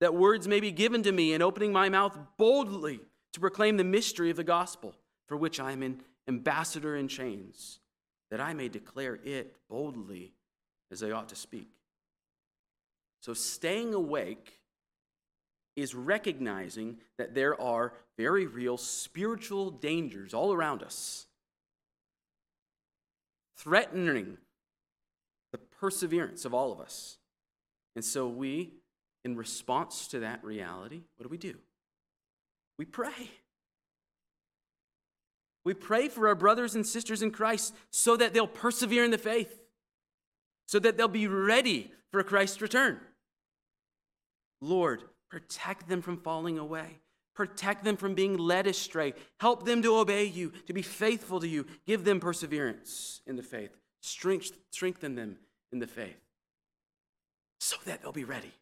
that 0.00 0.14
words 0.14 0.48
may 0.48 0.58
be 0.58 0.72
given 0.72 1.00
to 1.04 1.12
me 1.12 1.32
in 1.32 1.42
opening 1.42 1.72
my 1.72 1.88
mouth 1.88 2.18
boldly 2.38 2.98
to 3.32 3.40
proclaim 3.40 3.76
the 3.76 3.84
mystery 3.84 4.30
of 4.30 4.36
the 4.36 4.42
gospel, 4.42 4.96
for 5.28 5.36
which 5.36 5.60
I 5.60 5.70
am 5.70 5.82
an 5.82 6.00
ambassador 6.26 6.96
in 6.96 7.06
chains, 7.06 7.78
that 8.30 8.40
I 8.40 8.52
may 8.54 8.68
declare 8.68 9.20
it 9.22 9.54
boldly 9.70 10.32
as 10.90 11.02
I 11.02 11.12
ought 11.12 11.28
to 11.28 11.36
speak. 11.36 11.68
So, 13.20 13.34
staying 13.34 13.94
awake 13.94 14.60
is 15.76 15.94
recognizing 15.94 16.98
that 17.18 17.34
there 17.34 17.60
are 17.60 17.92
very 18.16 18.46
real 18.46 18.76
spiritual 18.76 19.70
dangers 19.70 20.34
all 20.34 20.52
around 20.52 20.82
us 20.82 21.28
threatening 23.58 24.38
the 25.52 25.58
perseverance 25.58 26.44
of 26.44 26.54
all 26.54 26.72
of 26.72 26.80
us. 26.80 27.18
And 27.96 28.04
so 28.04 28.28
we, 28.28 28.72
in 29.24 29.36
response 29.36 30.06
to 30.08 30.20
that 30.20 30.42
reality, 30.44 31.02
what 31.16 31.24
do 31.24 31.28
we 31.28 31.38
do? 31.38 31.54
We 32.78 32.84
pray. 32.84 33.30
We 35.68 35.74
pray 35.74 36.08
for 36.08 36.28
our 36.28 36.34
brothers 36.34 36.74
and 36.74 36.86
sisters 36.86 37.20
in 37.20 37.30
Christ 37.30 37.74
so 37.90 38.16
that 38.16 38.32
they'll 38.32 38.46
persevere 38.46 39.04
in 39.04 39.10
the 39.10 39.18
faith, 39.18 39.60
so 40.64 40.78
that 40.78 40.96
they'll 40.96 41.08
be 41.08 41.28
ready 41.28 41.92
for 42.10 42.22
Christ's 42.22 42.62
return. 42.62 42.98
Lord, 44.62 45.02
protect 45.28 45.86
them 45.86 46.00
from 46.00 46.16
falling 46.16 46.58
away. 46.58 47.00
Protect 47.34 47.84
them 47.84 47.98
from 47.98 48.14
being 48.14 48.38
led 48.38 48.66
astray. 48.66 49.12
Help 49.40 49.66
them 49.66 49.82
to 49.82 49.98
obey 49.98 50.24
you, 50.24 50.54
to 50.68 50.72
be 50.72 50.80
faithful 50.80 51.38
to 51.38 51.46
you. 51.46 51.66
Give 51.86 52.02
them 52.02 52.18
perseverance 52.18 53.20
in 53.26 53.36
the 53.36 53.42
faith. 53.42 53.76
Strengthen 54.00 55.16
them 55.16 55.36
in 55.70 55.80
the 55.80 55.86
faith 55.86 56.16
so 57.60 57.76
that 57.84 58.00
they'll 58.00 58.10
be 58.10 58.24
ready. 58.24 58.54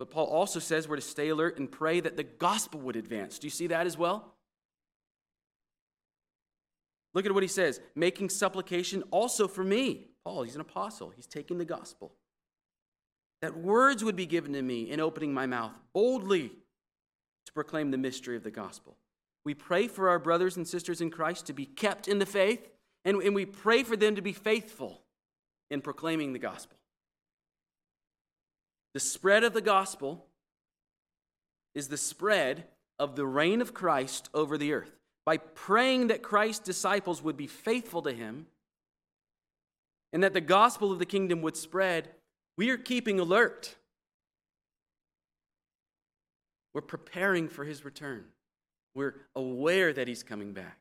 But 0.00 0.10
Paul 0.10 0.26
also 0.26 0.58
says 0.58 0.88
we're 0.88 0.96
to 0.96 1.02
stay 1.02 1.28
alert 1.28 1.58
and 1.58 1.70
pray 1.70 2.00
that 2.00 2.16
the 2.16 2.24
gospel 2.24 2.80
would 2.80 2.96
advance. 2.96 3.38
Do 3.38 3.46
you 3.46 3.50
see 3.52 3.68
that 3.68 3.86
as 3.86 3.96
well? 3.96 4.34
Look 7.14 7.26
at 7.26 7.32
what 7.32 7.44
he 7.44 7.48
says 7.48 7.80
making 7.94 8.30
supplication 8.30 9.04
also 9.12 9.46
for 9.46 9.62
me. 9.62 10.08
Paul, 10.24 10.42
he's 10.42 10.56
an 10.56 10.60
apostle, 10.60 11.10
he's 11.14 11.26
taking 11.26 11.58
the 11.58 11.64
gospel 11.64 12.12
that 13.42 13.56
words 13.56 14.04
would 14.04 14.16
be 14.16 14.26
given 14.26 14.52
to 14.52 14.62
me 14.62 14.90
in 14.90 15.00
opening 15.00 15.32
my 15.32 15.46
mouth 15.46 15.72
boldly 15.92 16.52
to 17.46 17.52
proclaim 17.52 17.90
the 17.90 17.98
mystery 17.98 18.36
of 18.36 18.42
the 18.42 18.50
gospel. 18.50 18.96
We 19.44 19.54
pray 19.54 19.88
for 19.88 20.10
our 20.10 20.18
brothers 20.18 20.56
and 20.56 20.68
sisters 20.68 21.00
in 21.00 21.10
Christ 21.10 21.46
to 21.46 21.52
be 21.52 21.64
kept 21.64 22.06
in 22.06 22.18
the 22.18 22.26
faith, 22.26 22.68
and, 23.04 23.16
we 23.34 23.46
pray 23.46 23.82
for 23.82 23.96
them 23.96 24.16
to 24.16 24.22
be 24.22 24.34
faithful 24.34 25.02
in 25.70 25.80
proclaiming 25.80 26.34
the 26.34 26.38
gospel. 26.38 26.76
The 28.94 29.00
spread 29.00 29.44
of 29.44 29.52
the 29.52 29.60
gospel 29.60 30.26
is 31.74 31.88
the 31.88 31.96
spread 31.96 32.64
of 32.98 33.16
the 33.16 33.26
reign 33.26 33.60
of 33.60 33.72
Christ 33.72 34.28
over 34.34 34.58
the 34.58 34.72
earth. 34.72 34.92
By 35.24 35.36
praying 35.36 36.08
that 36.08 36.22
Christ's 36.22 36.64
disciples 36.64 37.22
would 37.22 37.36
be 37.36 37.46
faithful 37.46 38.02
to 38.02 38.12
him 38.12 38.46
and 40.12 40.22
that 40.24 40.32
the 40.32 40.40
gospel 40.40 40.90
of 40.90 40.98
the 40.98 41.06
kingdom 41.06 41.40
would 41.42 41.56
spread, 41.56 42.08
we 42.56 42.70
are 42.70 42.76
keeping 42.76 43.20
alert. 43.20 43.76
We're 46.74 46.80
preparing 46.80 47.48
for 47.48 47.64
his 47.64 47.84
return. 47.84 48.24
We're 48.94 49.14
aware 49.36 49.92
that 49.92 50.08
he's 50.08 50.22
coming 50.22 50.52
back. 50.52 50.78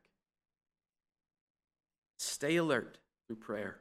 Stay 2.17 2.55
alert 2.55 2.97
through 3.27 3.37
prayer. 3.37 3.79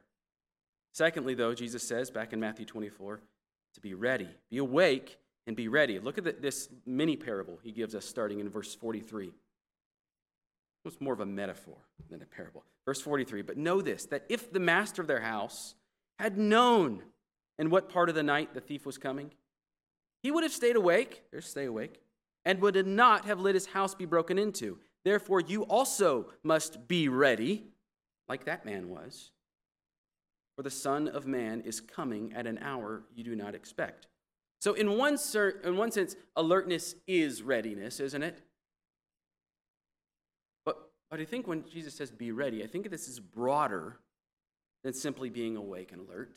Secondly, 0.93 1.33
though, 1.33 1.53
Jesus 1.53 1.83
says 1.83 2.11
back 2.11 2.31
in 2.33 2.39
Matthew 2.39 2.65
24, 2.65 3.21
to 3.79 3.81
be 3.81 3.93
ready. 3.93 4.29
Be 4.49 4.57
awake 4.57 5.17
and 5.47 5.55
be 5.55 5.67
ready. 5.67 5.99
Look 5.99 6.17
at 6.17 6.41
this 6.41 6.69
mini 6.85 7.15
parable 7.15 7.59
he 7.63 7.71
gives 7.71 7.95
us 7.95 8.05
starting 8.05 8.39
in 8.39 8.49
verse 8.49 8.75
43. 8.75 9.31
It's 10.85 11.01
more 11.01 11.13
of 11.13 11.19
a 11.19 11.25
metaphor 11.25 11.75
than 12.09 12.21
a 12.21 12.25
parable. 12.25 12.63
Verse 12.85 13.01
43 13.01 13.41
But 13.41 13.57
know 13.57 13.81
this, 13.81 14.05
that 14.05 14.25
if 14.29 14.51
the 14.51 14.59
master 14.59 15.01
of 15.01 15.07
their 15.07 15.21
house 15.21 15.75
had 16.17 16.37
known 16.37 17.03
in 17.57 17.69
what 17.69 17.89
part 17.89 18.09
of 18.09 18.15
the 18.15 18.23
night 18.23 18.53
the 18.53 18.61
thief 18.61 18.85
was 18.85 18.97
coming, 18.97 19.31
he 20.23 20.31
would 20.31 20.43
have 20.43 20.51
stayed 20.53 20.75
awake, 20.75 21.23
there's 21.31 21.47
stay 21.47 21.65
awake, 21.65 22.01
and 22.45 22.61
would 22.61 22.85
not 22.87 23.25
have 23.25 23.39
let 23.39 23.55
his 23.55 23.67
house 23.67 23.93
be 23.93 24.05
broken 24.05 24.37
into. 24.37 24.79
Therefore, 25.03 25.39
you 25.39 25.63
also 25.63 26.27
must 26.43 26.87
be 26.87 27.07
ready, 27.07 27.65
like 28.27 28.45
that 28.45 28.65
man 28.65 28.89
was. 28.89 29.31
For 30.59 30.63
the 30.63 30.69
Son 30.69 31.07
of 31.07 31.25
Man 31.25 31.61
is 31.61 31.79
coming 31.79 32.33
at 32.35 32.45
an 32.45 32.57
hour 32.57 33.03
you 33.15 33.23
do 33.23 33.33
not 33.33 33.55
expect. 33.55 34.07
So, 34.59 34.73
in 34.73 34.97
one, 34.97 35.17
in 35.63 35.77
one 35.77 35.89
sense, 35.89 36.17
alertness 36.35 36.95
is 37.07 37.41
readiness, 37.41 38.01
isn't 38.01 38.21
it? 38.21 38.41
But, 40.65 40.91
but 41.09 41.21
I 41.21 41.23
think 41.23 41.47
when 41.47 41.63
Jesus 41.71 41.93
says 41.93 42.11
be 42.11 42.33
ready, 42.33 42.61
I 42.61 42.67
think 42.67 42.89
this 42.89 43.07
is 43.07 43.21
broader 43.21 44.01
than 44.83 44.91
simply 44.91 45.29
being 45.29 45.55
awake 45.55 45.93
and 45.93 46.05
alert. 46.05 46.33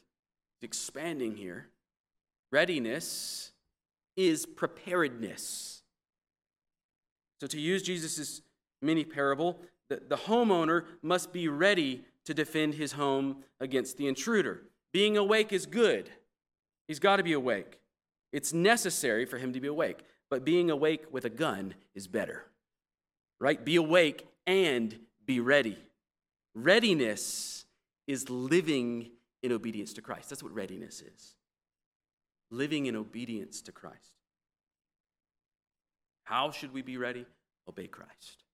It's 0.55 0.63
expanding 0.63 1.35
here. 1.35 1.71
Readiness 2.53 3.51
is 4.17 4.47
preparedness. 4.47 5.83
So, 7.41 7.49
to 7.49 7.59
use 7.59 7.83
Jesus' 7.83 8.41
mini 8.81 9.05
parable, 9.05 9.59
the, 9.89 10.01
the 10.09 10.17
homeowner 10.17 10.85
must 11.03 11.33
be 11.33 11.49
ready 11.49 12.05
to 12.27 12.35
defend 12.35 12.75
his 12.75 12.93
home 12.93 13.45
against 13.61 13.97
the 13.97 14.07
intruder. 14.07 14.63
Being 14.93 15.17
awake 15.17 15.53
is 15.53 15.67
good. 15.67 16.11
He's 16.87 16.99
got 16.99 17.17
to 17.17 17.23
be 17.23 17.33
awake. 17.33 17.79
It's 18.33 18.53
necessary 18.53 19.25
for 19.25 19.39
him 19.39 19.53
to 19.53 19.61
be 19.61 19.69
awake. 19.69 20.01
But 20.31 20.45
being 20.45 20.71
awake 20.71 21.05
with 21.11 21.25
a 21.25 21.31
gun 21.31 21.75
is 21.95 22.07
better. 22.07 22.45
Right? 23.39 23.63
Be 23.63 23.77
awake 23.77 24.27
and 24.47 24.99
be 25.27 25.41
ready. 25.41 25.79
Readiness 26.55 27.65
is 28.07 28.29
living 28.31 29.11
in 29.43 29.53
obedience 29.53 29.93
to 29.95 30.03
Christ. 30.03 30.31
That's 30.31 30.43
what 30.43 30.55
readiness 30.55 31.03
is. 31.03 31.35
Living 32.51 32.87
in 32.87 32.97
obedience 32.97 33.63
to 33.63 33.73
Christ. 33.73 34.13
How 36.25 36.51
should 36.51 36.73
we 36.73 36.83
be 36.83 36.97
ready? 36.97 37.27
Obey 37.69 37.87
Christ. 37.87 38.45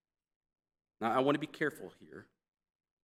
Now, 1.01 1.13
I 1.13 1.21
want 1.21 1.35
to 1.35 1.41
be 1.41 1.47
careful 1.47 1.93
here 2.01 2.27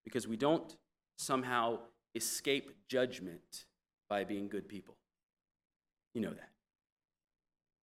because 0.04 0.28
we 0.28 0.36
don't 0.36 0.76
somehow 1.16 1.78
escape 2.14 2.70
judgment 2.88 3.64
by 4.08 4.24
being 4.24 4.48
good 4.48 4.68
people. 4.68 4.96
You 6.14 6.20
know 6.20 6.32
that. 6.32 6.50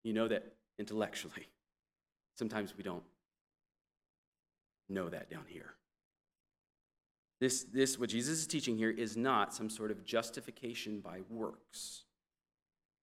You 0.03 0.13
know 0.13 0.27
that 0.27 0.53
intellectually. 0.79 1.47
Sometimes 2.37 2.75
we 2.75 2.83
don't 2.83 3.03
know 4.89 5.09
that 5.09 5.29
down 5.29 5.45
here. 5.47 5.73
This, 7.39 7.63
this, 7.63 7.97
what 7.97 8.09
Jesus 8.09 8.39
is 8.39 8.47
teaching 8.47 8.77
here, 8.77 8.91
is 8.91 9.17
not 9.17 9.53
some 9.53 9.69
sort 9.69 9.89
of 9.89 10.05
justification 10.05 10.99
by 10.99 11.21
works. 11.29 12.03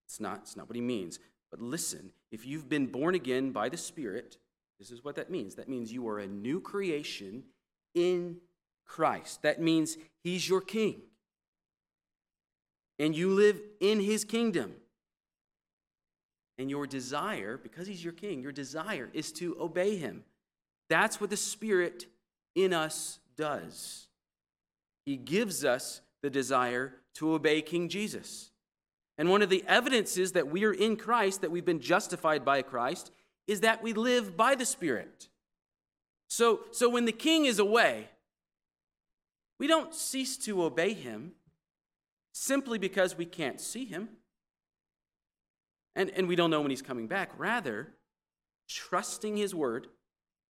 It's 0.07 0.19
not, 0.19 0.39
it's 0.43 0.55
not 0.55 0.69
what 0.69 0.75
he 0.75 0.81
means. 0.81 1.19
But 1.51 1.61
listen, 1.61 2.11
if 2.31 2.45
you've 2.45 2.69
been 2.69 2.87
born 2.87 3.15
again 3.15 3.51
by 3.51 3.69
the 3.69 3.77
Spirit, 3.77 4.37
this 4.79 4.91
is 4.91 5.03
what 5.03 5.15
that 5.15 5.29
means. 5.29 5.55
That 5.55 5.67
means 5.67 5.91
you 5.91 6.07
are 6.07 6.19
a 6.19 6.27
new 6.27 6.61
creation 6.61 7.43
in 7.93 8.37
Christ. 8.89 9.43
That 9.43 9.61
means 9.61 9.97
he's 10.23 10.49
your 10.49 10.59
king. 10.59 11.01
And 12.97 13.15
you 13.15 13.29
live 13.29 13.61
in 13.79 14.01
his 14.01 14.25
kingdom. 14.25 14.73
And 16.57 16.69
your 16.69 16.85
desire, 16.85 17.57
because 17.57 17.87
he's 17.87 18.03
your 18.03 18.11
king, 18.11 18.41
your 18.41 18.51
desire 18.51 19.09
is 19.13 19.31
to 19.33 19.55
obey 19.61 19.95
him. 19.95 20.25
That's 20.89 21.21
what 21.21 21.29
the 21.29 21.37
Spirit 21.37 22.07
in 22.55 22.73
us 22.73 23.19
does. 23.37 24.07
He 25.05 25.15
gives 25.15 25.63
us 25.63 26.01
the 26.21 26.29
desire 26.29 26.95
to 27.15 27.33
obey 27.33 27.61
King 27.61 27.87
Jesus. 27.87 28.51
And 29.17 29.29
one 29.29 29.41
of 29.41 29.49
the 29.49 29.63
evidences 29.67 30.33
that 30.33 30.49
we 30.49 30.65
are 30.65 30.73
in 30.73 30.97
Christ, 30.97 31.41
that 31.41 31.51
we've 31.51 31.63
been 31.63 31.79
justified 31.79 32.43
by 32.43 32.61
Christ, 32.61 33.11
is 33.47 33.61
that 33.61 33.81
we 33.81 33.93
live 33.93 34.35
by 34.35 34.55
the 34.55 34.65
Spirit. 34.65 35.29
So, 36.27 36.61
so 36.71 36.89
when 36.89 37.05
the 37.05 37.11
king 37.11 37.45
is 37.45 37.59
away, 37.59 38.09
we 39.59 39.67
don't 39.67 39.93
cease 39.93 40.37
to 40.37 40.63
obey 40.63 40.93
him 40.93 41.33
simply 42.31 42.77
because 42.77 43.17
we 43.17 43.25
can't 43.25 43.59
see 43.59 43.85
him 43.85 44.09
and, 45.95 46.09
and 46.11 46.27
we 46.27 46.35
don't 46.35 46.49
know 46.49 46.61
when 46.61 46.69
he's 46.69 46.81
coming 46.81 47.07
back. 47.07 47.31
Rather, 47.37 47.89
trusting 48.69 49.35
his 49.35 49.53
word. 49.53 49.87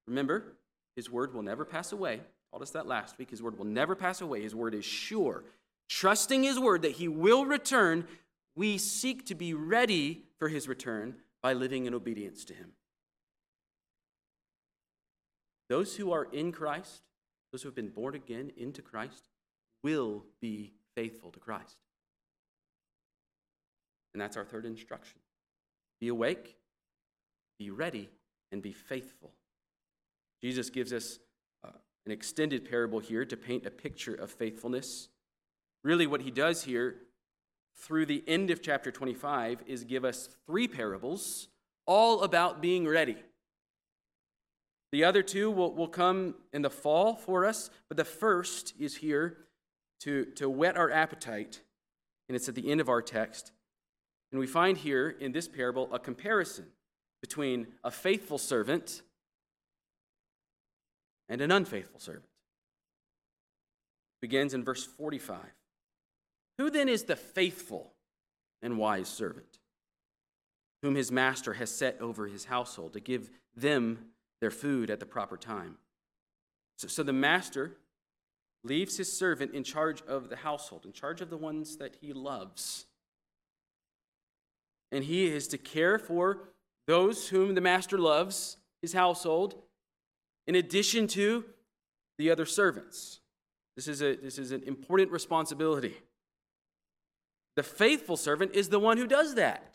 Remember, 0.06 0.58
his 0.96 1.10
word 1.10 1.34
will 1.34 1.42
never 1.42 1.66
pass 1.66 1.92
away. 1.92 2.22
Told 2.52 2.62
us 2.62 2.72
that 2.72 2.88
last 2.88 3.18
week. 3.18 3.32
His 3.32 3.42
word 3.42 3.58
will 3.58 3.66
never 3.66 3.96
pass 3.96 4.22
away. 4.22 4.42
His 4.42 4.54
word 4.54 4.76
is 4.76 4.86
sure. 4.86 5.44
Trusting 5.88 6.44
his 6.44 6.60
word 6.60 6.84
that 6.84 6.94
he 6.94 7.08
will 7.08 7.46
return, 7.46 8.08
we 8.56 8.78
seek 8.78 9.26
to 9.26 9.36
be 9.36 9.56
ready 9.56 10.26
for 10.38 10.50
his 10.50 10.68
return 10.68 11.16
by 11.42 11.54
living 11.54 11.86
in 11.86 11.96
obedience 11.96 12.46
to 12.46 12.54
him. 12.54 12.74
Those 15.68 15.96
who 15.96 16.12
are 16.12 16.26
in 16.26 16.52
Christ 16.52 17.02
those 17.52 17.62
who 17.62 17.68
have 17.68 17.76
been 17.76 17.90
born 17.90 18.16
again 18.16 18.52
into 18.58 18.82
Christ, 18.82 19.30
will 19.84 20.26
be 20.42 20.74
faithful 20.96 21.32
to 21.32 21.40
Christ. 21.40 21.78
And 24.14 24.22
that's 24.22 24.38
our 24.38 24.46
third 24.46 24.66
instruction 24.66 25.20
be 26.00 26.08
awake, 26.08 26.56
be 27.58 27.70
ready, 27.70 28.10
and 28.52 28.62
be 28.62 28.72
faithful. 28.72 29.32
Jesus 30.42 30.70
gives 30.70 30.94
us 30.94 31.20
uh, 31.64 31.72
an 32.06 32.12
extended 32.12 32.70
parable 32.70 33.00
here 33.00 33.26
to 33.26 33.36
paint 33.36 33.66
a 33.66 33.72
picture 33.72 34.16
of 34.16 34.32
faithfulness. 34.32 35.10
Really, 35.84 36.08
what 36.08 36.22
he 36.22 36.32
does 36.32 36.64
here 36.64 36.96
through 37.78 38.06
the 38.06 38.24
end 38.28 38.50
of 38.50 38.62
chapter 38.62 38.92
25 38.92 39.64
is 39.66 39.84
give 39.84 40.06
us 40.06 40.30
three 40.46 40.68
parables, 40.68 41.50
all 41.86 42.24
about 42.24 42.62
being 42.62 42.88
ready. 42.88 43.18
The 44.92 45.04
other 45.04 45.22
two 45.22 45.52
will, 45.52 45.74
will 45.74 45.88
come 45.88 46.36
in 46.52 46.62
the 46.62 46.70
fall 46.70 47.16
for 47.16 47.46
us, 47.46 47.70
but 47.88 47.98
the 47.98 48.06
first 48.06 48.74
is 48.80 48.96
here 48.96 49.38
to, 50.02 50.26
to 50.36 50.50
whet 50.50 50.78
our 50.78 50.90
appetite, 50.90 51.62
and 52.28 52.36
it's 52.36 52.50
at 52.50 52.56
the 52.56 52.72
end 52.72 52.82
of 52.82 52.90
our 52.90 53.02
text. 53.02 53.52
And 54.32 54.40
we 54.40 54.48
find 54.48 54.78
here 54.78 55.10
in 55.10 55.32
this 55.32 55.48
parable 55.48 55.90
a 55.94 56.00
comparison 56.00 56.66
between 57.22 57.68
a 57.84 57.92
faithful 57.92 58.38
servant 58.38 59.02
and 61.28 61.42
an 61.42 61.52
unfaithful 61.52 62.00
servant. 62.00 62.26
It 64.18 64.22
begins 64.22 64.54
in 64.54 64.64
verse 64.64 64.86
45. 64.86 65.38
Who 66.58 66.70
then 66.70 66.90
is 66.90 67.04
the 67.04 67.16
faithful 67.16 67.94
and 68.62 68.78
wise 68.78 69.08
servant, 69.08 69.60
whom 70.82 70.96
his 70.96 71.12
master 71.12 71.54
has 71.54 71.70
set 71.70 72.00
over 72.02 72.28
his 72.28 72.46
household 72.46 72.94
to 72.94 73.00
give 73.00 73.30
them 73.56 74.00
their 74.42 74.52
food 74.52 74.90
at 74.90 75.00
the 75.00 75.06
proper 75.06 75.38
time. 75.38 75.78
So, 76.78 76.88
so 76.88 77.04
the 77.04 77.14
master 77.14 77.78
leaves 78.64 78.98
his 78.98 79.12
servant 79.12 79.54
in 79.54 79.64
charge 79.64 80.02
of 80.04 80.30
the 80.30 80.38
household, 80.38 80.86
in 80.86 80.92
charge 80.92 81.22
of 81.22 81.30
the 81.30 81.38
ones 81.38 81.78
that 81.78 81.98
he 82.02 82.14
loves. 82.14 82.86
And 84.92 85.04
he 85.04 85.28
is 85.28 85.48
to 85.50 85.58
care 85.58 86.00
for 86.00 86.50
those 86.88 87.30
whom 87.30 87.56
the 87.56 87.62
master 87.62 87.98
loves, 87.98 88.58
his 88.82 88.94
household, 88.94 89.56
in 90.48 90.56
addition 90.56 91.08
to 91.08 91.46
the 92.18 92.32
other 92.32 92.46
servants. 92.46 93.20
This 93.76 93.88
is, 93.88 94.02
a, 94.02 94.16
this 94.16 94.38
is 94.38 94.52
an 94.52 94.64
important 94.64 95.12
responsibility. 95.12 95.96
The 97.56 97.64
faithful 97.64 98.18
servant 98.18 98.56
is 98.56 98.70
the 98.70 98.80
one 98.80 98.98
who 98.98 99.08
does 99.08 99.36
that. 99.36 99.69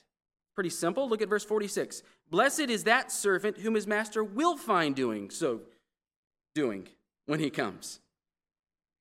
Pretty 0.55 0.71
simple. 0.71 1.09
Look 1.09 1.23
at 1.23 1.29
verse 1.29 1.45
46. 1.45 2.03
Blessed 2.31 2.61
is 2.61 2.85
that 2.85 3.11
servant 3.11 3.59
whom 3.59 3.75
his 3.75 3.87
master 3.87 4.23
will 4.23 4.57
find 4.57 4.95
doing 4.95 5.31
so 5.31 5.63
doing 6.55 6.89
when 7.27 7.41
he 7.41 7.51
comes. 7.51 8.01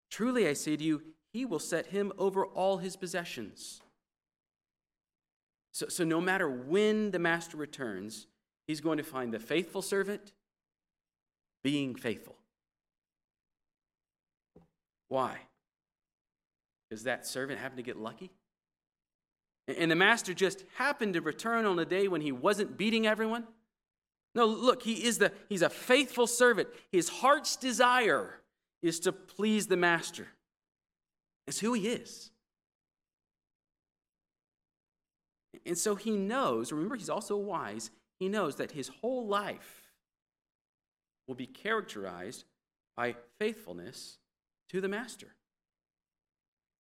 Truly 0.10 0.48
I 0.48 0.54
say 0.54 0.76
to 0.76 0.84
you, 0.84 1.02
he 1.32 1.46
will 1.46 1.60
set 1.60 1.88
him 1.88 2.12
over 2.18 2.46
all 2.46 2.78
his 2.78 2.96
possessions. 2.96 3.82
So, 5.72 5.88
so 5.88 6.04
no 6.04 6.22
matter 6.22 6.50
when 6.50 7.12
the 7.12 7.20
master 7.20 7.58
returns, 7.58 8.28
he's 8.68 8.82
going 8.82 8.98
to 8.98 9.04
find 9.04 9.34
the 9.34 9.40
faithful 9.40 9.82
servant 9.82 10.34
being 11.64 11.96
faithful. 11.96 12.36
Why? 15.08 15.38
Does 16.92 17.04
that 17.04 17.26
servant 17.26 17.60
happen 17.60 17.78
to 17.78 17.84
get 17.84 17.98
lucky? 17.98 18.32
And 19.68 19.90
the 19.90 19.96
master 19.96 20.34
just 20.34 20.66
happened 20.76 21.14
to 21.14 21.22
return 21.22 21.66
on 21.66 21.80
a 21.80 21.86
day 21.86 22.08
when 22.08 22.22
he 22.22 22.32
wasn't 22.32 22.78
beating 22.78 23.08
everyone? 23.08 23.46
No, 24.36 24.46
look, 24.46 24.84
he 24.84 25.06
is 25.06 25.20
the 25.20 25.32
he's 25.48 25.62
a 25.62 25.70
faithful 25.70 26.28
servant. 26.28 26.68
His 26.92 27.08
heart's 27.08 27.56
desire 27.56 28.42
is 28.82 29.00
to 29.02 29.12
please 29.12 29.68
the 29.68 29.78
master. 29.78 30.28
It's 31.48 31.60
who 31.60 31.74
he 31.74 31.88
is. 31.88 32.32
And 35.66 35.78
so 35.78 35.96
he 35.96 36.12
knows, 36.12 36.72
remember, 36.72 36.96
he's 36.96 37.10
also 37.10 37.38
wise, 37.38 37.90
he 38.20 38.28
knows 38.28 38.58
that 38.58 38.72
his 38.72 38.90
whole 38.90 39.28
life 39.28 39.92
will 41.28 41.36
be 41.36 41.46
characterized 41.46 42.44
by 42.98 43.16
faithfulness 43.40 44.18
to 44.70 44.82
the 44.82 44.90
master. 44.90 45.36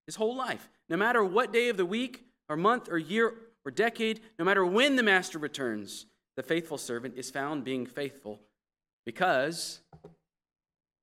His 0.05 0.15
whole 0.15 0.35
life, 0.35 0.69
no 0.89 0.97
matter 0.97 1.23
what 1.23 1.53
day 1.53 1.69
of 1.69 1.77
the 1.77 1.85
week 1.85 2.25
or 2.53 2.57
month 2.57 2.87
or 2.87 2.99
year 2.99 3.33
or 3.65 3.71
decade, 3.71 4.21
no 4.37 4.45
matter 4.45 4.63
when 4.63 4.95
the 4.95 5.01
master 5.01 5.39
returns, 5.39 6.05
the 6.35 6.43
faithful 6.43 6.77
servant 6.77 7.15
is 7.17 7.31
found 7.31 7.63
being 7.63 7.87
faithful 7.87 8.39
because 9.07 9.79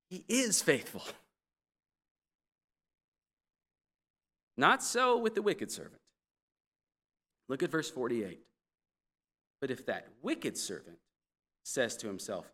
he 0.09 0.25
is 0.29 0.63
faithful. 0.63 1.03
Not 4.57 4.81
so 4.83 5.19
with 5.19 5.35
the 5.35 5.43
wicked 5.43 5.73
servant. 5.73 6.01
Look 7.49 7.65
at 7.65 7.71
verse 7.71 7.91
48. 7.91 8.39
But 9.61 9.73
if 9.73 9.87
that 9.87 10.07
wicked 10.23 10.57
servant 10.57 10.99
says 11.65 11.97
to 11.97 12.07
himself, 12.07 12.47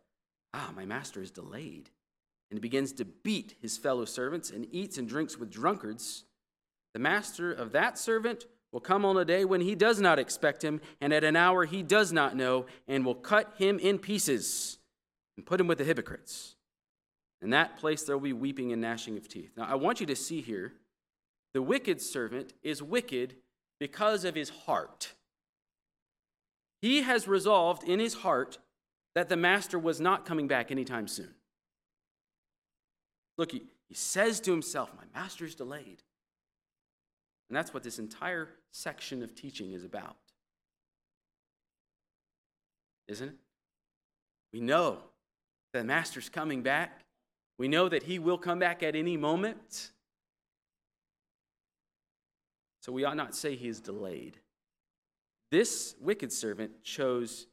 Ah, 0.55 0.71
my 0.75 0.85
master 0.85 1.21
is 1.21 1.29
delayed, 1.29 1.91
and 2.49 2.61
begins 2.61 2.93
to 2.93 3.05
beat 3.05 3.55
his 3.61 3.77
fellow 3.77 4.05
servants 4.05 4.49
and 4.49 4.65
eats 4.71 4.97
and 4.97 5.07
drinks 5.07 5.37
with 5.37 5.51
drunkards, 5.51 6.23
the 6.93 6.99
master 6.99 7.51
of 7.51 7.73
that 7.73 7.99
servant 7.99 8.45
will 8.71 8.79
come 8.79 9.05
on 9.05 9.17
a 9.17 9.25
day 9.25 9.45
when 9.45 9.61
he 9.61 9.75
does 9.75 9.99
not 9.99 10.19
expect 10.19 10.63
him, 10.63 10.81
and 10.99 11.13
at 11.13 11.23
an 11.23 11.35
hour 11.35 11.65
he 11.65 11.83
does 11.83 12.11
not 12.11 12.35
know, 12.35 12.65
and 12.87 13.05
will 13.05 13.15
cut 13.15 13.53
him 13.57 13.79
in 13.79 13.97
pieces 13.99 14.77
and 15.35 15.45
put 15.45 15.59
him 15.59 15.67
with 15.67 15.77
the 15.77 15.83
hypocrites. 15.83 16.55
In 17.41 17.51
that 17.51 17.77
place 17.77 18.03
there 18.03 18.17
will 18.17 18.23
be 18.23 18.33
weeping 18.33 18.71
and 18.71 18.81
gnashing 18.81 19.17
of 19.17 19.27
teeth. 19.27 19.51
Now, 19.55 19.65
I 19.69 19.75
want 19.75 19.99
you 19.99 20.05
to 20.07 20.15
see 20.15 20.41
here 20.41 20.73
the 21.53 21.61
wicked 21.61 22.01
servant 22.01 22.53
is 22.63 22.83
wicked 22.83 23.35
because 23.79 24.25
of 24.25 24.35
his 24.35 24.49
heart. 24.49 25.13
He 26.81 27.01
has 27.01 27.27
resolved 27.27 27.83
in 27.83 27.99
his 27.99 28.15
heart 28.15 28.57
that 29.15 29.29
the 29.29 29.37
master 29.37 29.79
was 29.79 29.99
not 29.99 30.25
coming 30.25 30.47
back 30.47 30.71
anytime 30.71 31.07
soon. 31.07 31.33
Look, 33.37 33.51
he, 33.51 33.63
he 33.87 33.95
says 33.95 34.39
to 34.41 34.51
himself, 34.51 34.91
My 34.95 35.19
master's 35.19 35.55
delayed. 35.55 36.03
And 37.49 37.55
that's 37.55 37.73
what 37.73 37.83
this 37.83 37.99
entire 37.99 38.49
section 38.71 39.23
of 39.23 39.33
teaching 39.35 39.71
is 39.71 39.83
about. 39.83 40.17
Isn't 43.07 43.29
it? 43.29 43.35
We 44.51 44.59
know 44.59 44.97
that 45.73 45.79
the 45.79 45.85
master's 45.85 46.29
coming 46.29 46.61
back. 46.61 47.05
We 47.57 47.67
know 47.67 47.89
that 47.89 48.03
he 48.03 48.19
will 48.19 48.37
come 48.37 48.59
back 48.59 48.83
at 48.83 48.95
any 48.95 49.17
moment. 49.17 49.91
So 52.81 52.91
we 52.91 53.03
ought 53.03 53.17
not 53.17 53.35
say 53.35 53.55
he 53.55 53.67
is 53.67 53.79
delayed. 53.79 54.37
This 55.51 55.95
wicked 55.99 56.31
servant 56.31 56.83
chose 56.83 57.47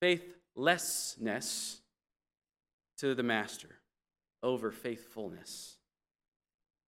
faithlessness 0.00 1.80
to 2.98 3.14
the 3.14 3.22
master 3.22 3.78
over 4.42 4.72
faithfulness 4.72 5.76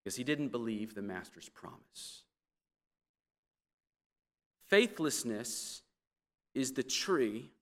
because 0.02 0.16
he 0.16 0.24
didn't 0.24 0.48
believe 0.48 0.94
the 0.94 1.02
master's 1.02 1.48
promise. 1.48 2.23
Faithlessness 4.74 5.82
is 6.52 6.72
the 6.72 6.82
tree, 6.82 7.52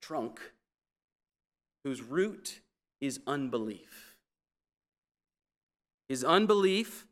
trunk, 0.00 0.38
whose 1.82 2.00
root 2.00 2.60
is 3.00 3.18
unbelief. 3.26 4.16
His 6.08 6.22
unbelief 6.22 7.04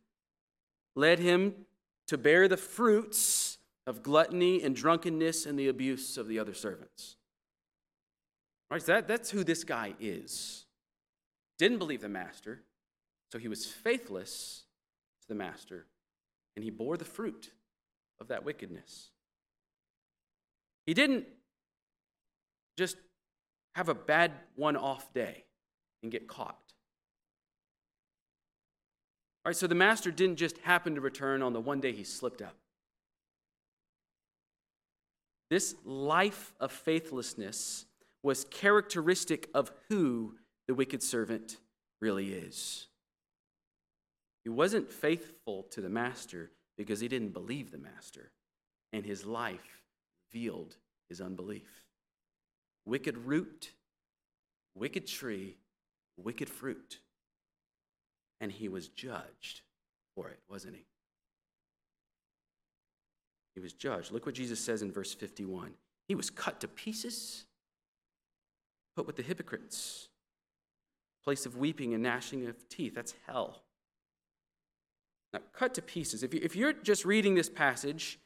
led 0.95 1.19
him 1.19 1.67
to 2.07 2.17
bear 2.17 2.47
the 2.47 2.57
fruits 2.57 3.59
of 3.89 4.05
gluttony 4.05 4.63
and 4.63 4.77
drunkenness 4.77 5.47
and 5.47 5.59
the 5.59 5.67
abuse 5.67 6.17
of 6.17 6.29
the 6.29 6.39
other 6.39 6.55
servants. 6.55 7.17
Right? 8.71 8.81
So 8.81 8.93
that, 8.93 9.09
that's 9.09 9.33
who 9.33 9.43
this 9.43 9.65
guy 9.65 9.95
is. 9.99 10.65
Didn't 11.59 11.79
believe 11.79 12.03
the 12.03 12.09
master, 12.09 12.63
so 13.33 13.41
he 13.41 13.49
was 13.49 13.67
faithless 13.67 14.63
to 15.23 15.27
the 15.27 15.35
master, 15.35 15.87
and 16.55 16.63
he 16.63 16.71
bore 16.71 16.97
the 16.97 17.05
fruit 17.05 17.51
of 18.21 18.29
that 18.29 18.45
wickedness. 18.45 19.11
He 20.87 20.95
didn't 20.95 21.27
just 22.77 22.97
have 23.75 23.89
a 23.89 23.95
bad 23.95 24.33
one 24.57 24.77
off 24.77 25.13
day 25.13 25.45
and 26.03 26.13
get 26.13 26.29
caught. 26.29 26.59
All 29.45 29.51
right, 29.51 29.57
so 29.57 29.67
the 29.67 29.75
master 29.75 30.11
didn't 30.11 30.37
just 30.37 30.59
happen 30.59 30.95
to 30.95 31.01
return 31.01 31.43
on 31.43 31.53
the 31.53 31.61
one 31.61 31.81
day 31.81 31.93
he 31.93 32.05
slipped 32.05 32.41
up. 32.41 32.57
This 35.51 35.75
life 35.85 36.53
of 36.59 36.73
faithlessness 36.73 37.85
was 38.23 38.45
characteristic 38.45 39.51
of 39.53 39.71
who 39.89 40.37
the 40.67 40.75
wicked 40.75 41.03
servant 41.03 41.59
really 42.01 42.33
is. 42.33 42.87
He 44.45 44.51
wasn't 44.51 44.91
faithful 44.91 45.65
to 45.71 45.81
the 45.81 45.91
master 45.91 46.51
because 46.77 47.01
he 47.01 47.09
didn't 47.09 47.35
believe 47.35 47.71
the 47.71 47.79
master, 47.79 48.33
and 48.93 49.05
his 49.05 49.25
life 49.25 49.84
revealed 50.35 50.77
his 51.09 51.21
unbelief. 51.21 51.85
Wicked 52.87 53.17
root, 53.17 53.73
wicked 54.75 55.07
tree, 55.07 55.57
wicked 56.17 56.49
fruit 56.49 56.99
and 58.41 58.53
he 58.53 58.69
was 58.69 58.89
judged 58.89 59.63
for 60.15 60.29
it, 60.29 60.39
wasn't 60.51 60.75
he? 60.75 60.85
He 63.55 63.61
was 63.61 63.73
judged. 63.73 64.13
Look 64.13 64.27
what 64.27 64.35
Jesus 64.35 64.61
says 64.61 64.83
in 64.83 64.93
verse 64.93 65.15
51. 65.15 65.73
He 66.09 66.15
was 66.15 66.31
cut 66.31 66.61
to 66.61 66.69
pieces, 66.69 67.47
put 68.97 69.07
with 69.07 69.17
the 69.17 69.23
hypocrites, 69.23 70.09
place 71.23 71.47
of 71.47 71.57
weeping 71.57 71.95
and 71.95 72.03
gnashing 72.03 72.47
of 72.47 72.69
teeth. 72.69 72.95
That's 72.95 73.15
hell. 73.27 73.63
Now, 75.33 75.41
cut 75.53 75.75
to 75.75 75.83
pieces. 75.83 76.23
If 76.23 76.55
you're 76.55 76.73
just 76.73 77.05
reading 77.05 77.35
this 77.35 77.49
passage, 77.49 78.19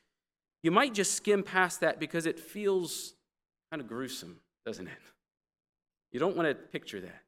you 0.62 0.70
might 0.70 0.94
just 0.94 1.14
skim 1.14 1.42
past 1.42 1.80
that 1.80 2.00
because 2.00 2.26
it 2.26 2.38
feels 2.38 3.14
kind 3.70 3.80
of 3.80 3.88
gruesome, 3.88 4.40
doesn't 4.66 4.86
it? 4.86 4.92
You 6.12 6.20
don't 6.20 6.36
want 6.36 6.48
to 6.48 6.54
picture 6.54 7.00
that. 7.00 7.22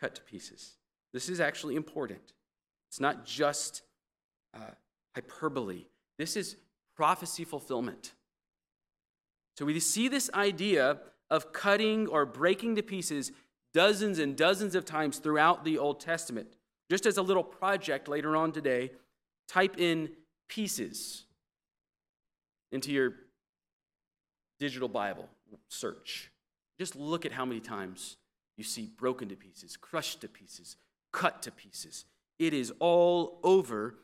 Cut 0.00 0.14
to 0.16 0.22
pieces. 0.22 0.76
This 1.12 1.28
is 1.28 1.40
actually 1.40 1.76
important. 1.76 2.32
It's 2.88 3.00
not 3.00 3.24
just 3.24 3.82
uh, 4.54 4.70
hyperbole, 5.14 5.84
this 6.18 6.36
is 6.36 6.56
prophecy 6.94 7.44
fulfillment. 7.44 8.14
So 9.56 9.64
we 9.64 9.78
see 9.80 10.08
this 10.08 10.30
idea 10.34 10.98
of 11.30 11.52
cutting 11.52 12.06
or 12.06 12.24
breaking 12.26 12.76
to 12.76 12.82
pieces 12.82 13.32
dozens 13.74 14.18
and 14.18 14.36
dozens 14.36 14.74
of 14.74 14.84
times 14.84 15.18
throughout 15.18 15.64
the 15.64 15.78
Old 15.78 16.00
Testament. 16.00 16.48
Just 16.90 17.04
as 17.04 17.18
a 17.18 17.22
little 17.22 17.44
project 17.44 18.08
later 18.08 18.36
on 18.36 18.52
today, 18.52 18.92
type 19.48 19.78
in 19.78 20.10
pieces 20.48 21.25
into 22.72 22.92
your 22.92 23.14
digital 24.58 24.88
Bible 24.88 25.28
search. 25.68 26.30
Just 26.78 26.96
look 26.96 27.24
at 27.24 27.32
how 27.32 27.44
many 27.44 27.60
times 27.60 28.16
you 28.56 28.64
see 28.64 28.90
broken 28.98 29.28
to 29.28 29.36
pieces, 29.36 29.76
crushed 29.76 30.20
to 30.22 30.28
pieces, 30.28 30.76
cut 31.12 31.42
to 31.42 31.50
pieces. 31.50 32.04
It 32.38 32.52
is 32.52 32.72
all 32.78 33.38
over 33.42 33.94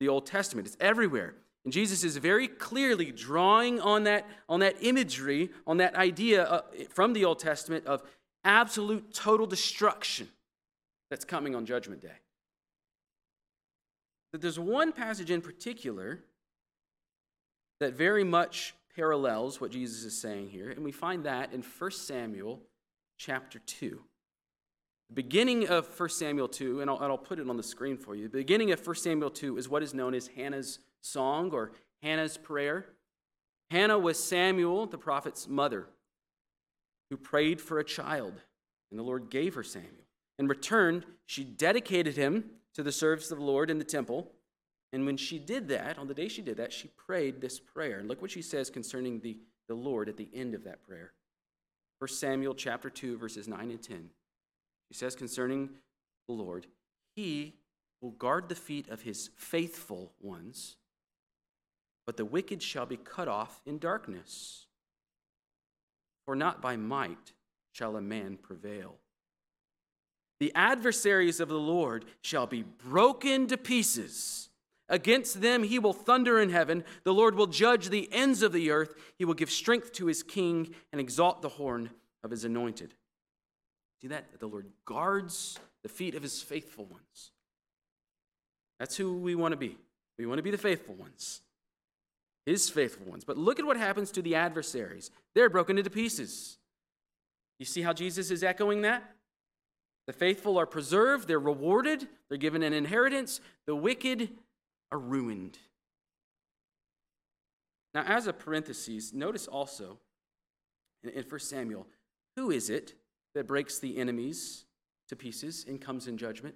the 0.00 0.08
Old 0.08 0.26
Testament, 0.26 0.66
it's 0.66 0.76
everywhere. 0.80 1.34
And 1.64 1.72
Jesus 1.72 2.04
is 2.04 2.16
very 2.18 2.46
clearly 2.46 3.10
drawing 3.10 3.80
on 3.80 4.04
that, 4.04 4.26
on 4.48 4.60
that 4.60 4.76
imagery, 4.82 5.50
on 5.66 5.78
that 5.78 5.94
idea 5.94 6.44
uh, 6.44 6.60
from 6.90 7.14
the 7.14 7.24
Old 7.24 7.38
Testament 7.38 7.86
of 7.86 8.02
absolute 8.44 9.14
total 9.14 9.46
destruction 9.46 10.28
that's 11.10 11.24
coming 11.24 11.54
on 11.54 11.64
Judgment 11.64 12.02
Day. 12.02 12.18
But 14.30 14.42
there's 14.42 14.58
one 14.58 14.92
passage 14.92 15.30
in 15.30 15.40
particular 15.40 16.24
that 17.80 17.94
very 17.94 18.24
much 18.24 18.74
parallels 18.94 19.60
what 19.60 19.70
Jesus 19.70 20.04
is 20.04 20.16
saying 20.16 20.50
here, 20.50 20.70
and 20.70 20.84
we 20.84 20.92
find 20.92 21.24
that 21.24 21.52
in 21.52 21.62
1 21.62 21.90
Samuel 21.90 22.60
chapter 23.18 23.58
2. 23.58 24.00
The 25.08 25.14
beginning 25.14 25.68
of 25.68 25.88
1 25.98 26.08
Samuel 26.08 26.48
2, 26.48 26.80
and 26.80 26.90
I'll, 26.90 26.96
and 26.96 27.06
I'll 27.06 27.18
put 27.18 27.38
it 27.38 27.48
on 27.48 27.56
the 27.56 27.62
screen 27.62 27.96
for 27.96 28.14
you. 28.14 28.28
The 28.28 28.38
beginning 28.38 28.72
of 28.72 28.84
1 28.84 28.96
Samuel 28.96 29.30
2 29.30 29.58
is 29.58 29.68
what 29.68 29.82
is 29.82 29.94
known 29.94 30.14
as 30.14 30.28
Hannah's 30.28 30.78
song 31.02 31.50
or 31.52 31.72
Hannah's 32.02 32.36
prayer. 32.36 32.86
Hannah 33.70 33.98
was 33.98 34.18
Samuel, 34.22 34.86
the 34.86 34.98
prophet's 34.98 35.48
mother, 35.48 35.86
who 37.10 37.16
prayed 37.16 37.60
for 37.60 37.78
a 37.78 37.84
child, 37.84 38.34
and 38.90 38.98
the 38.98 39.04
Lord 39.04 39.30
gave 39.30 39.54
her 39.54 39.62
Samuel. 39.62 39.90
In 40.38 40.48
return, 40.48 41.04
she 41.26 41.44
dedicated 41.44 42.16
him 42.16 42.50
to 42.74 42.82
the 42.82 42.92
service 42.92 43.30
of 43.30 43.38
the 43.38 43.44
Lord 43.44 43.70
in 43.70 43.78
the 43.78 43.84
temple. 43.84 44.32
And 44.94 45.04
when 45.04 45.16
she 45.16 45.40
did 45.40 45.66
that, 45.70 45.98
on 45.98 46.06
the 46.06 46.14
day 46.14 46.28
she 46.28 46.40
did 46.40 46.58
that, 46.58 46.72
she 46.72 46.86
prayed 46.86 47.40
this 47.40 47.58
prayer. 47.58 47.98
And 47.98 48.08
look 48.08 48.22
what 48.22 48.30
she 48.30 48.42
says 48.42 48.70
concerning 48.70 49.18
the, 49.18 49.36
the 49.66 49.74
Lord 49.74 50.08
at 50.08 50.16
the 50.16 50.28
end 50.32 50.54
of 50.54 50.62
that 50.62 50.86
prayer. 50.86 51.10
1 51.98 52.08
Samuel 52.10 52.54
chapter 52.54 52.88
2, 52.88 53.18
verses 53.18 53.48
9 53.48 53.70
and 53.70 53.82
10. 53.82 54.10
He 54.88 54.94
says 54.94 55.16
concerning 55.16 55.70
the 56.28 56.34
Lord, 56.34 56.68
He 57.16 57.54
will 58.00 58.12
guard 58.12 58.48
the 58.48 58.54
feet 58.54 58.88
of 58.88 59.02
His 59.02 59.30
faithful 59.34 60.12
ones, 60.20 60.76
but 62.06 62.16
the 62.16 62.24
wicked 62.24 62.62
shall 62.62 62.86
be 62.86 62.96
cut 62.96 63.26
off 63.26 63.62
in 63.66 63.80
darkness. 63.80 64.66
For 66.24 66.36
not 66.36 66.62
by 66.62 66.76
might 66.76 67.32
shall 67.72 67.96
a 67.96 68.00
man 68.00 68.38
prevail. 68.40 68.94
The 70.38 70.52
adversaries 70.54 71.40
of 71.40 71.48
the 71.48 71.58
Lord 71.58 72.04
shall 72.22 72.46
be 72.46 72.62
broken 72.62 73.48
to 73.48 73.56
pieces. 73.56 74.50
Against 74.94 75.40
them 75.40 75.64
he 75.64 75.80
will 75.80 75.92
thunder 75.92 76.38
in 76.38 76.50
heaven. 76.50 76.84
The 77.02 77.12
Lord 77.12 77.34
will 77.34 77.48
judge 77.48 77.88
the 77.88 78.08
ends 78.12 78.44
of 78.44 78.52
the 78.52 78.70
earth. 78.70 78.94
He 79.18 79.24
will 79.24 79.34
give 79.34 79.50
strength 79.50 79.90
to 79.94 80.06
his 80.06 80.22
king 80.22 80.72
and 80.92 81.00
exalt 81.00 81.42
the 81.42 81.48
horn 81.48 81.90
of 82.22 82.30
his 82.30 82.44
anointed. 82.44 82.94
See 84.00 84.06
that? 84.06 84.38
The 84.38 84.46
Lord 84.46 84.68
guards 84.84 85.58
the 85.82 85.88
feet 85.88 86.14
of 86.14 86.22
his 86.22 86.40
faithful 86.42 86.84
ones. 86.84 87.32
That's 88.78 88.96
who 88.96 89.16
we 89.16 89.34
want 89.34 89.50
to 89.50 89.56
be. 89.56 89.76
We 90.16 90.26
want 90.26 90.38
to 90.38 90.44
be 90.44 90.52
the 90.52 90.58
faithful 90.58 90.94
ones, 90.94 91.40
his 92.46 92.70
faithful 92.70 93.06
ones. 93.06 93.24
But 93.24 93.36
look 93.36 93.58
at 93.58 93.66
what 93.66 93.76
happens 93.76 94.12
to 94.12 94.22
the 94.22 94.36
adversaries. 94.36 95.10
They're 95.34 95.50
broken 95.50 95.76
into 95.76 95.90
pieces. 95.90 96.58
You 97.58 97.64
see 97.64 97.82
how 97.82 97.92
Jesus 97.92 98.30
is 98.30 98.44
echoing 98.44 98.82
that? 98.82 99.02
The 100.06 100.12
faithful 100.12 100.56
are 100.56 100.66
preserved, 100.66 101.26
they're 101.26 101.40
rewarded, 101.40 102.06
they're 102.28 102.38
given 102.38 102.62
an 102.62 102.72
inheritance. 102.72 103.40
The 103.66 103.74
wicked 103.74 104.28
are 104.94 104.98
ruined. 104.98 105.58
Now, 107.92 108.04
as 108.06 108.28
a 108.28 108.32
parenthesis, 108.32 109.12
notice 109.12 109.48
also 109.48 109.98
in, 111.02 111.10
in 111.10 111.24
1 111.24 111.40
Samuel, 111.40 111.88
who 112.36 112.52
is 112.52 112.70
it 112.70 112.94
that 113.34 113.48
breaks 113.48 113.80
the 113.80 113.98
enemies 113.98 114.66
to 115.08 115.16
pieces 115.16 115.66
and 115.68 115.80
comes 115.80 116.06
in 116.06 116.16
judgment? 116.16 116.54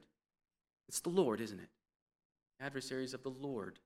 It's 0.89 1.01
the 1.01 1.11
Lord, 1.11 1.41
isn't 1.41 1.59
it? 1.59 1.69
Adversaries 2.61 3.13
of 3.13 3.25
the 3.25 3.31
Lord. 3.31 3.81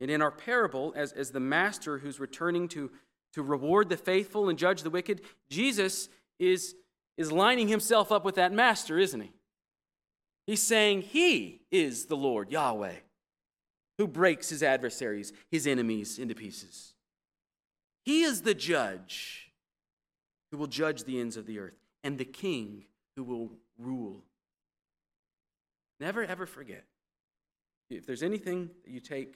And 0.00 0.10
in 0.10 0.20
our 0.20 0.32
parable, 0.32 0.92
as, 0.96 1.12
as 1.12 1.30
the 1.30 1.40
master 1.40 1.98
who's 1.98 2.18
returning 2.18 2.66
to, 2.68 2.90
to 3.34 3.42
reward 3.42 3.88
the 3.88 3.96
faithful 3.96 4.48
and 4.48 4.58
judge 4.58 4.82
the 4.82 4.90
wicked, 4.90 5.20
Jesus 5.48 6.08
is 6.40 6.74
is 7.18 7.32
lining 7.32 7.66
himself 7.66 8.12
up 8.12 8.24
with 8.24 8.36
that 8.36 8.52
master, 8.52 8.96
isn't 8.96 9.20
he? 9.20 9.32
He's 10.46 10.62
saying 10.62 11.02
he 11.02 11.62
is 11.70 12.06
the 12.06 12.16
Lord, 12.16 12.50
Yahweh, 12.50 12.94
who 13.98 14.06
breaks 14.06 14.48
his 14.48 14.62
adversaries, 14.62 15.32
his 15.50 15.66
enemies, 15.66 16.18
into 16.18 16.34
pieces. 16.34 16.94
He 18.04 18.22
is 18.22 18.42
the 18.42 18.54
judge 18.54 19.52
who 20.50 20.56
will 20.56 20.68
judge 20.68 21.04
the 21.04 21.20
ends 21.20 21.36
of 21.36 21.46
the 21.46 21.58
earth, 21.58 21.76
and 22.02 22.16
the 22.16 22.24
king 22.24 22.84
who 23.16 23.24
will 23.24 23.50
rule. 23.76 24.22
Never, 26.00 26.24
ever 26.24 26.46
forget. 26.46 26.84
If 27.90 28.06
there's 28.06 28.22
anything 28.22 28.70
that 28.84 28.90
you 28.90 29.00
take 29.00 29.34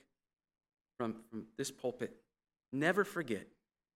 from, 0.98 1.16
from 1.28 1.46
this 1.58 1.70
pulpit, 1.70 2.14
never 2.72 3.04
forget 3.04 3.46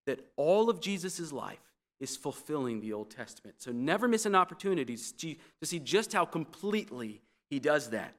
that 0.06 0.20
all 0.36 0.68
of 0.68 0.80
Jesus' 0.80 1.32
life 1.32 1.58
is 2.00 2.16
fulfilling 2.16 2.80
the 2.80 2.92
Old 2.92 3.10
Testament. 3.10 3.56
So 3.58 3.72
never 3.72 4.08
miss 4.08 4.26
an 4.26 4.34
opportunity 4.34 4.96
to 4.96 5.66
see 5.66 5.78
just 5.78 6.12
how 6.12 6.24
completely 6.24 7.22
he 7.48 7.58
does 7.58 7.90
that. 7.90 8.14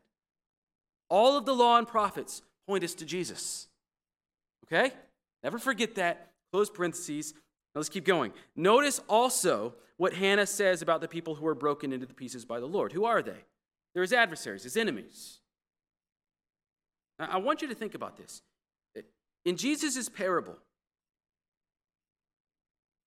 All 1.09 1.37
of 1.37 1.45
the 1.45 1.53
law 1.53 1.77
and 1.77 1.87
prophets 1.87 2.41
point 2.67 2.83
us 2.83 2.93
to 2.95 3.05
Jesus. 3.05 3.67
Okay? 4.65 4.93
Never 5.43 5.59
forget 5.59 5.95
that. 5.95 6.31
Close 6.51 6.69
parentheses. 6.69 7.33
Now 7.33 7.79
let's 7.79 7.89
keep 7.89 8.05
going. 8.05 8.33
Notice 8.55 8.99
also 9.07 9.75
what 9.97 10.13
Hannah 10.13 10.45
says 10.45 10.81
about 10.81 11.01
the 11.01 11.07
people 11.07 11.35
who 11.35 11.47
are 11.47 11.55
broken 11.55 11.93
into 11.93 12.05
the 12.05 12.13
pieces 12.13 12.45
by 12.45 12.59
the 12.59 12.65
Lord. 12.65 12.91
Who 12.91 13.05
are 13.05 13.21
they? 13.21 13.45
They're 13.93 14.03
his 14.03 14.13
adversaries, 14.13 14.63
his 14.63 14.77
enemies. 14.77 15.39
Now, 17.19 17.29
I 17.31 17.37
want 17.37 17.61
you 17.61 17.67
to 17.67 17.75
think 17.75 17.95
about 17.95 18.17
this. 18.17 18.41
In 19.45 19.57
Jesus' 19.57 20.09
parable, 20.09 20.57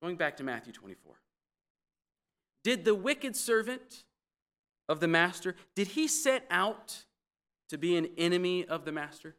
Going 0.03 0.17
back 0.17 0.37
to 0.39 0.45
Matthew 0.45 0.73
24. 0.73 1.15
Did 2.65 2.85
the 2.85 2.95
wicked 2.95 3.37
servant 3.37 4.05
of 4.89 5.01
the 5.01 5.09
master, 5.09 5.55
did 5.77 5.89
he 5.89 6.09
set 6.09 6.47
out 6.51 7.05
to 7.71 7.79
be 7.79 7.97
an 7.97 8.09
enemy 8.19 8.65
of 8.67 8.85
the 8.85 8.93
master? 8.93 9.35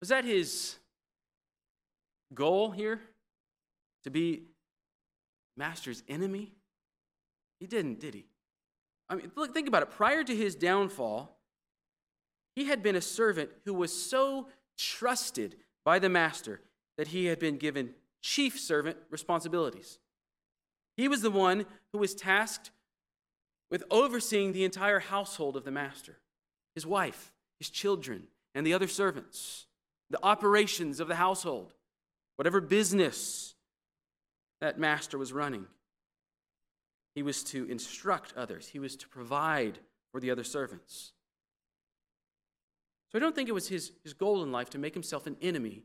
Was 0.00 0.10
that 0.10 0.24
his 0.24 0.76
goal 2.32 2.70
here? 2.70 3.00
To 4.04 4.10
be 4.10 4.44
master's 5.56 6.02
enemy? 6.08 6.52
He 7.60 7.66
didn't, 7.66 8.00
did 8.00 8.14
he? 8.14 8.26
I 9.08 9.14
mean, 9.14 9.30
look, 9.36 9.52
think 9.54 9.68
about 9.68 9.82
it. 9.82 9.90
Prior 9.90 10.24
to 10.24 10.34
his 10.34 10.54
downfall, 10.54 11.36
he 12.54 12.64
had 12.64 12.82
been 12.82 12.96
a 12.96 13.00
servant 13.00 13.50
who 13.64 13.74
was 13.74 13.92
so 13.92 14.48
trusted 14.76 15.56
by 15.84 15.98
the 15.98 16.08
master 16.08 16.60
that 16.96 17.08
he 17.08 17.26
had 17.26 17.38
been 17.38 17.56
given 17.56 17.94
chief 18.20 18.58
servant 18.58 18.96
responsibilities. 19.10 19.98
He 20.96 21.08
was 21.08 21.22
the 21.22 21.30
one 21.30 21.66
who 21.92 21.98
was 21.98 22.14
tasked 22.14 22.70
with 23.70 23.84
overseeing 23.90 24.52
the 24.52 24.64
entire 24.64 25.00
household 25.00 25.56
of 25.56 25.64
the 25.64 25.70
master 25.70 26.18
his 26.74 26.86
wife, 26.86 27.32
his 27.58 27.70
children, 27.70 28.24
and 28.54 28.66
the 28.66 28.74
other 28.74 28.88
servants, 28.88 29.66
the 30.10 30.22
operations 30.22 31.00
of 31.00 31.08
the 31.08 31.14
household, 31.14 31.72
whatever 32.36 32.60
business 32.60 33.54
that 34.60 34.78
master 34.78 35.18
was 35.18 35.32
running. 35.32 35.66
He 37.14 37.22
was 37.22 37.42
to 37.44 37.64
instruct 37.70 38.32
others, 38.36 38.68
he 38.68 38.78
was 38.78 38.96
to 38.96 39.08
provide 39.08 39.78
for 40.12 40.20
the 40.20 40.30
other 40.30 40.44
servants. 40.44 41.12
So 43.10 43.18
I 43.18 43.20
don't 43.20 43.34
think 43.34 43.50
it 43.50 43.52
was 43.52 43.68
his, 43.68 43.92
his 44.02 44.14
goal 44.14 44.42
in 44.42 44.52
life 44.52 44.70
to 44.70 44.78
make 44.78 44.94
himself 44.94 45.26
an 45.26 45.36
enemy 45.42 45.82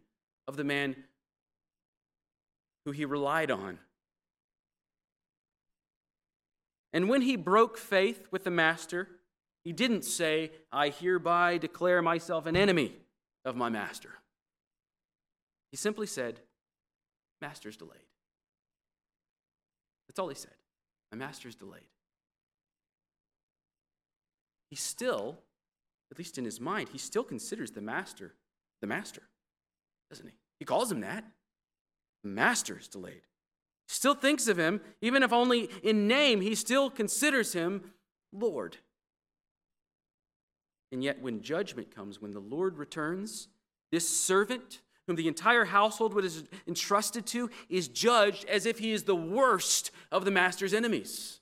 of 0.48 0.56
the 0.56 0.64
man 0.64 0.96
who 2.86 2.92
he 2.92 3.04
relied 3.04 3.52
on. 3.52 3.80
And 6.94 7.10
when 7.10 7.22
he 7.22 7.36
broke 7.36 7.78
faith 7.78 8.28
with 8.32 8.46
the 8.46 8.50
master, 8.50 9.10
he 9.68 9.74
didn't 9.74 10.06
say, 10.06 10.52
I 10.72 10.88
hereby 10.88 11.58
declare 11.58 12.02
myself 12.02 12.46
an 12.46 12.56
enemy 12.56 12.94
of 13.44 13.58
my 13.58 13.68
master. 13.68 14.12
He 15.72 15.76
simply 15.76 16.08
said, 16.08 16.40
Master's 17.42 17.76
delayed. 17.76 18.00
That's 20.08 20.20
all 20.20 20.30
he 20.30 20.36
said. 20.36 20.54
My 21.12 21.18
master's 21.18 21.54
delayed. 21.54 21.82
He 24.70 24.78
still, 24.78 25.38
at 26.14 26.18
least 26.18 26.38
in 26.38 26.46
his 26.46 26.62
mind, 26.62 26.88
he 26.94 26.98
still 26.98 27.26
considers 27.26 27.72
the 27.72 27.82
master 27.82 28.36
the 28.80 28.88
master, 28.88 29.24
doesn't 30.10 30.28
he? 30.28 30.34
He 30.60 30.66
calls 30.66 30.90
him 30.90 31.02
that. 31.02 31.26
The 32.24 32.30
master 32.30 32.78
is 32.80 32.88
delayed. 32.88 33.24
Still 33.90 34.16
thinks 34.16 34.48
of 34.48 34.58
him, 34.58 34.80
even 35.02 35.24
if 35.24 35.34
only 35.34 35.70
in 35.84 36.08
name, 36.08 36.40
he 36.40 36.56
still 36.56 36.90
considers 36.90 37.52
him 37.52 37.92
Lord. 38.32 38.78
And 40.92 41.04
yet, 41.04 41.22
when 41.22 41.42
judgment 41.42 41.94
comes, 41.94 42.22
when 42.22 42.32
the 42.32 42.40
Lord 42.40 42.78
returns, 42.78 43.50
this 43.92 44.08
servant, 44.08 44.82
whom 45.06 45.16
the 45.16 45.28
entire 45.28 45.66
household 45.66 46.14
was 46.14 46.44
entrusted 46.68 47.26
to, 47.28 47.50
is 47.70 47.88
judged 47.88 48.46
as 48.46 48.66
if 48.66 48.80
he 48.80 48.92
is 48.92 49.04
the 49.04 49.16
worst 49.16 49.92
of 50.12 50.26
the 50.26 50.32
master's 50.32 50.74
enemies. 50.74 51.40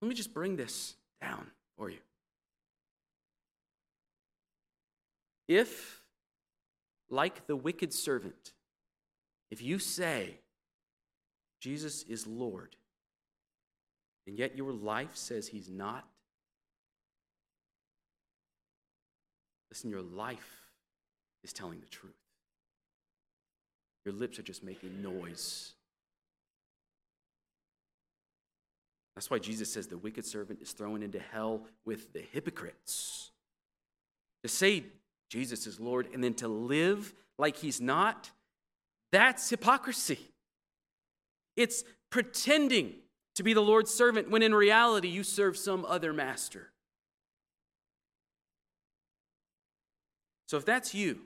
Let 0.00 0.08
me 0.08 0.14
just 0.14 0.34
bring 0.34 0.56
this 0.56 0.96
down 1.20 1.46
for 1.76 1.90
you. 1.90 1.98
If 5.48 6.02
like 7.08 7.46
the 7.46 7.56
wicked 7.56 7.92
servant, 7.92 8.52
if 9.50 9.62
you 9.62 9.78
say 9.78 10.38
Jesus 11.60 12.02
is 12.04 12.26
Lord, 12.26 12.74
and 14.26 14.38
yet 14.38 14.56
your 14.56 14.72
life 14.72 15.10
says 15.12 15.48
he's 15.48 15.68
not, 15.68 16.04
listen, 19.72 19.88
your 19.88 20.02
life 20.02 20.68
is 21.42 21.50
telling 21.50 21.80
the 21.80 21.86
truth. 21.86 22.12
Your 24.04 24.12
lips 24.12 24.38
are 24.38 24.42
just 24.42 24.62
making 24.62 25.02
noise. 25.02 25.72
That's 29.16 29.30
why 29.30 29.38
Jesus 29.38 29.72
says 29.72 29.86
the 29.86 29.96
wicked 29.96 30.26
servant 30.26 30.60
is 30.60 30.72
thrown 30.72 31.02
into 31.02 31.18
hell 31.18 31.62
with 31.86 32.12
the 32.12 32.20
hypocrites. 32.20 33.30
To 34.42 34.48
say 34.50 34.84
Jesus 35.30 35.66
is 35.66 35.80
Lord, 35.80 36.06
and 36.12 36.22
then 36.22 36.34
to 36.34 36.48
live 36.48 37.14
like 37.38 37.56
he's 37.56 37.80
not, 37.80 38.30
that's 39.10 39.48
hypocrisy. 39.48 40.18
It's 41.56 41.82
pretending 42.10 42.92
to 43.36 43.42
be 43.42 43.54
the 43.54 43.62
Lord's 43.62 43.90
servant 43.90 44.28
when 44.28 44.42
in 44.42 44.54
reality 44.54 45.08
you 45.08 45.24
serve 45.24 45.56
some 45.56 45.86
other 45.86 46.12
master. 46.12 46.71
So 50.52 50.58
if 50.58 50.66
that's 50.66 50.92
you, 50.92 51.18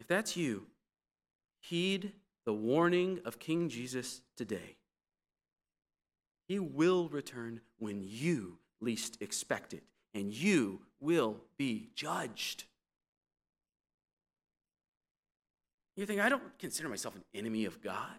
if 0.00 0.08
that's 0.08 0.36
you, 0.36 0.66
heed 1.60 2.10
the 2.44 2.52
warning 2.52 3.20
of 3.24 3.38
King 3.38 3.68
Jesus 3.68 4.20
today. 4.36 4.78
He 6.48 6.58
will 6.58 7.08
return 7.08 7.60
when 7.78 8.02
you 8.02 8.58
least 8.80 9.18
expect 9.20 9.72
it, 9.72 9.84
and 10.12 10.34
you 10.34 10.80
will 10.98 11.36
be 11.56 11.90
judged. 11.94 12.64
You 15.94 16.04
think, 16.04 16.20
I 16.20 16.28
don't 16.28 16.58
consider 16.58 16.88
myself 16.88 17.14
an 17.14 17.22
enemy 17.32 17.64
of 17.64 17.80
God. 17.80 18.18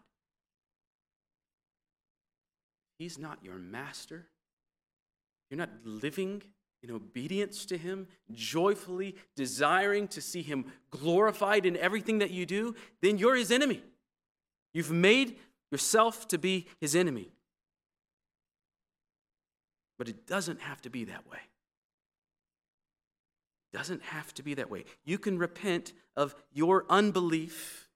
He's 2.97 3.19
not 3.19 3.39
your 3.43 3.55
master. 3.55 4.27
You're 5.49 5.57
not 5.57 5.71
living 5.83 6.43
in 6.83 6.91
obedience 6.91 7.65
to 7.67 7.77
Him, 7.77 8.07
joyfully 8.31 9.15
desiring 9.35 10.07
to 10.09 10.21
see 10.21 10.41
Him 10.41 10.65
glorified 10.89 11.65
in 11.65 11.77
everything 11.77 12.19
that 12.19 12.31
you 12.31 12.45
do, 12.45 12.75
then 13.01 13.17
you're 13.17 13.35
His 13.35 13.51
enemy. 13.51 13.83
You've 14.73 14.91
made 14.91 15.37
yourself 15.71 16.27
to 16.29 16.37
be 16.37 16.67
His 16.79 16.95
enemy. 16.95 17.31
But 19.97 20.09
it 20.09 20.25
doesn't 20.25 20.61
have 20.61 20.81
to 20.81 20.89
be 20.89 21.05
that 21.05 21.29
way. 21.29 21.37
It 23.71 23.77
doesn't 23.77 24.01
have 24.03 24.33
to 24.35 24.43
be 24.43 24.55
that 24.55 24.71
way. 24.71 24.85
You 25.05 25.17
can 25.17 25.37
repent 25.37 25.93
of 26.17 26.35
your 26.51 26.85
unbelief 26.89 27.87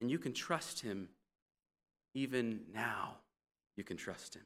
and 0.00 0.10
you 0.10 0.18
can 0.18 0.32
trust 0.32 0.80
Him 0.80 1.08
even 2.14 2.60
now. 2.72 3.16
You 3.76 3.84
can 3.84 3.96
trust 3.96 4.34
Him. 4.34 4.42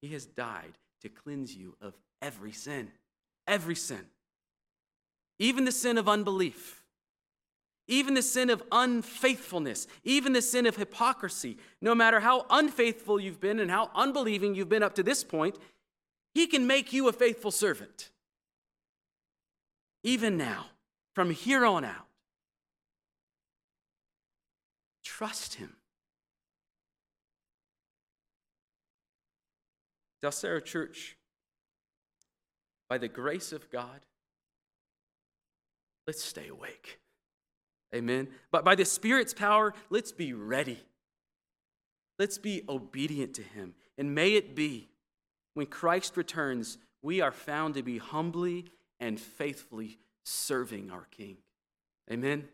He 0.00 0.08
has 0.08 0.26
died 0.26 0.78
to 1.02 1.08
cleanse 1.08 1.54
you 1.54 1.76
of 1.80 1.94
every 2.20 2.52
sin. 2.52 2.90
Every 3.46 3.74
sin. 3.74 4.06
Even 5.38 5.64
the 5.64 5.72
sin 5.72 5.98
of 5.98 6.08
unbelief. 6.08 6.82
Even 7.88 8.14
the 8.14 8.22
sin 8.22 8.50
of 8.50 8.62
unfaithfulness. 8.72 9.86
Even 10.02 10.32
the 10.32 10.42
sin 10.42 10.66
of 10.66 10.76
hypocrisy. 10.76 11.58
No 11.80 11.94
matter 11.94 12.20
how 12.20 12.46
unfaithful 12.50 13.20
you've 13.20 13.40
been 13.40 13.60
and 13.60 13.70
how 13.70 13.90
unbelieving 13.94 14.54
you've 14.54 14.68
been 14.68 14.82
up 14.82 14.94
to 14.96 15.02
this 15.02 15.22
point, 15.22 15.56
He 16.34 16.46
can 16.46 16.66
make 16.66 16.92
you 16.92 17.08
a 17.08 17.12
faithful 17.12 17.50
servant. 17.50 18.10
Even 20.02 20.36
now, 20.36 20.66
from 21.14 21.30
here 21.30 21.64
on 21.64 21.84
out. 21.84 22.06
Trust 25.04 25.54
Him. 25.54 25.75
Del 30.22 30.32
Cerro 30.32 30.56
oh, 30.56 30.60
Church, 30.60 31.16
by 32.88 32.98
the 32.98 33.08
grace 33.08 33.52
of 33.52 33.70
God, 33.70 34.00
let's 36.06 36.22
stay 36.22 36.48
awake. 36.48 36.98
Amen. 37.94 38.28
But 38.50 38.64
by 38.64 38.74
the 38.74 38.84
Spirit's 38.84 39.34
power, 39.34 39.74
let's 39.90 40.12
be 40.12 40.32
ready. 40.32 40.80
Let's 42.18 42.38
be 42.38 42.62
obedient 42.68 43.34
to 43.34 43.42
Him. 43.42 43.74
And 43.98 44.14
may 44.14 44.32
it 44.32 44.54
be 44.54 44.88
when 45.54 45.66
Christ 45.66 46.16
returns, 46.16 46.78
we 47.02 47.20
are 47.20 47.32
found 47.32 47.74
to 47.74 47.82
be 47.82 47.98
humbly 47.98 48.66
and 49.00 49.18
faithfully 49.18 49.98
serving 50.24 50.90
our 50.90 51.06
King. 51.10 51.36
Amen. 52.10 52.48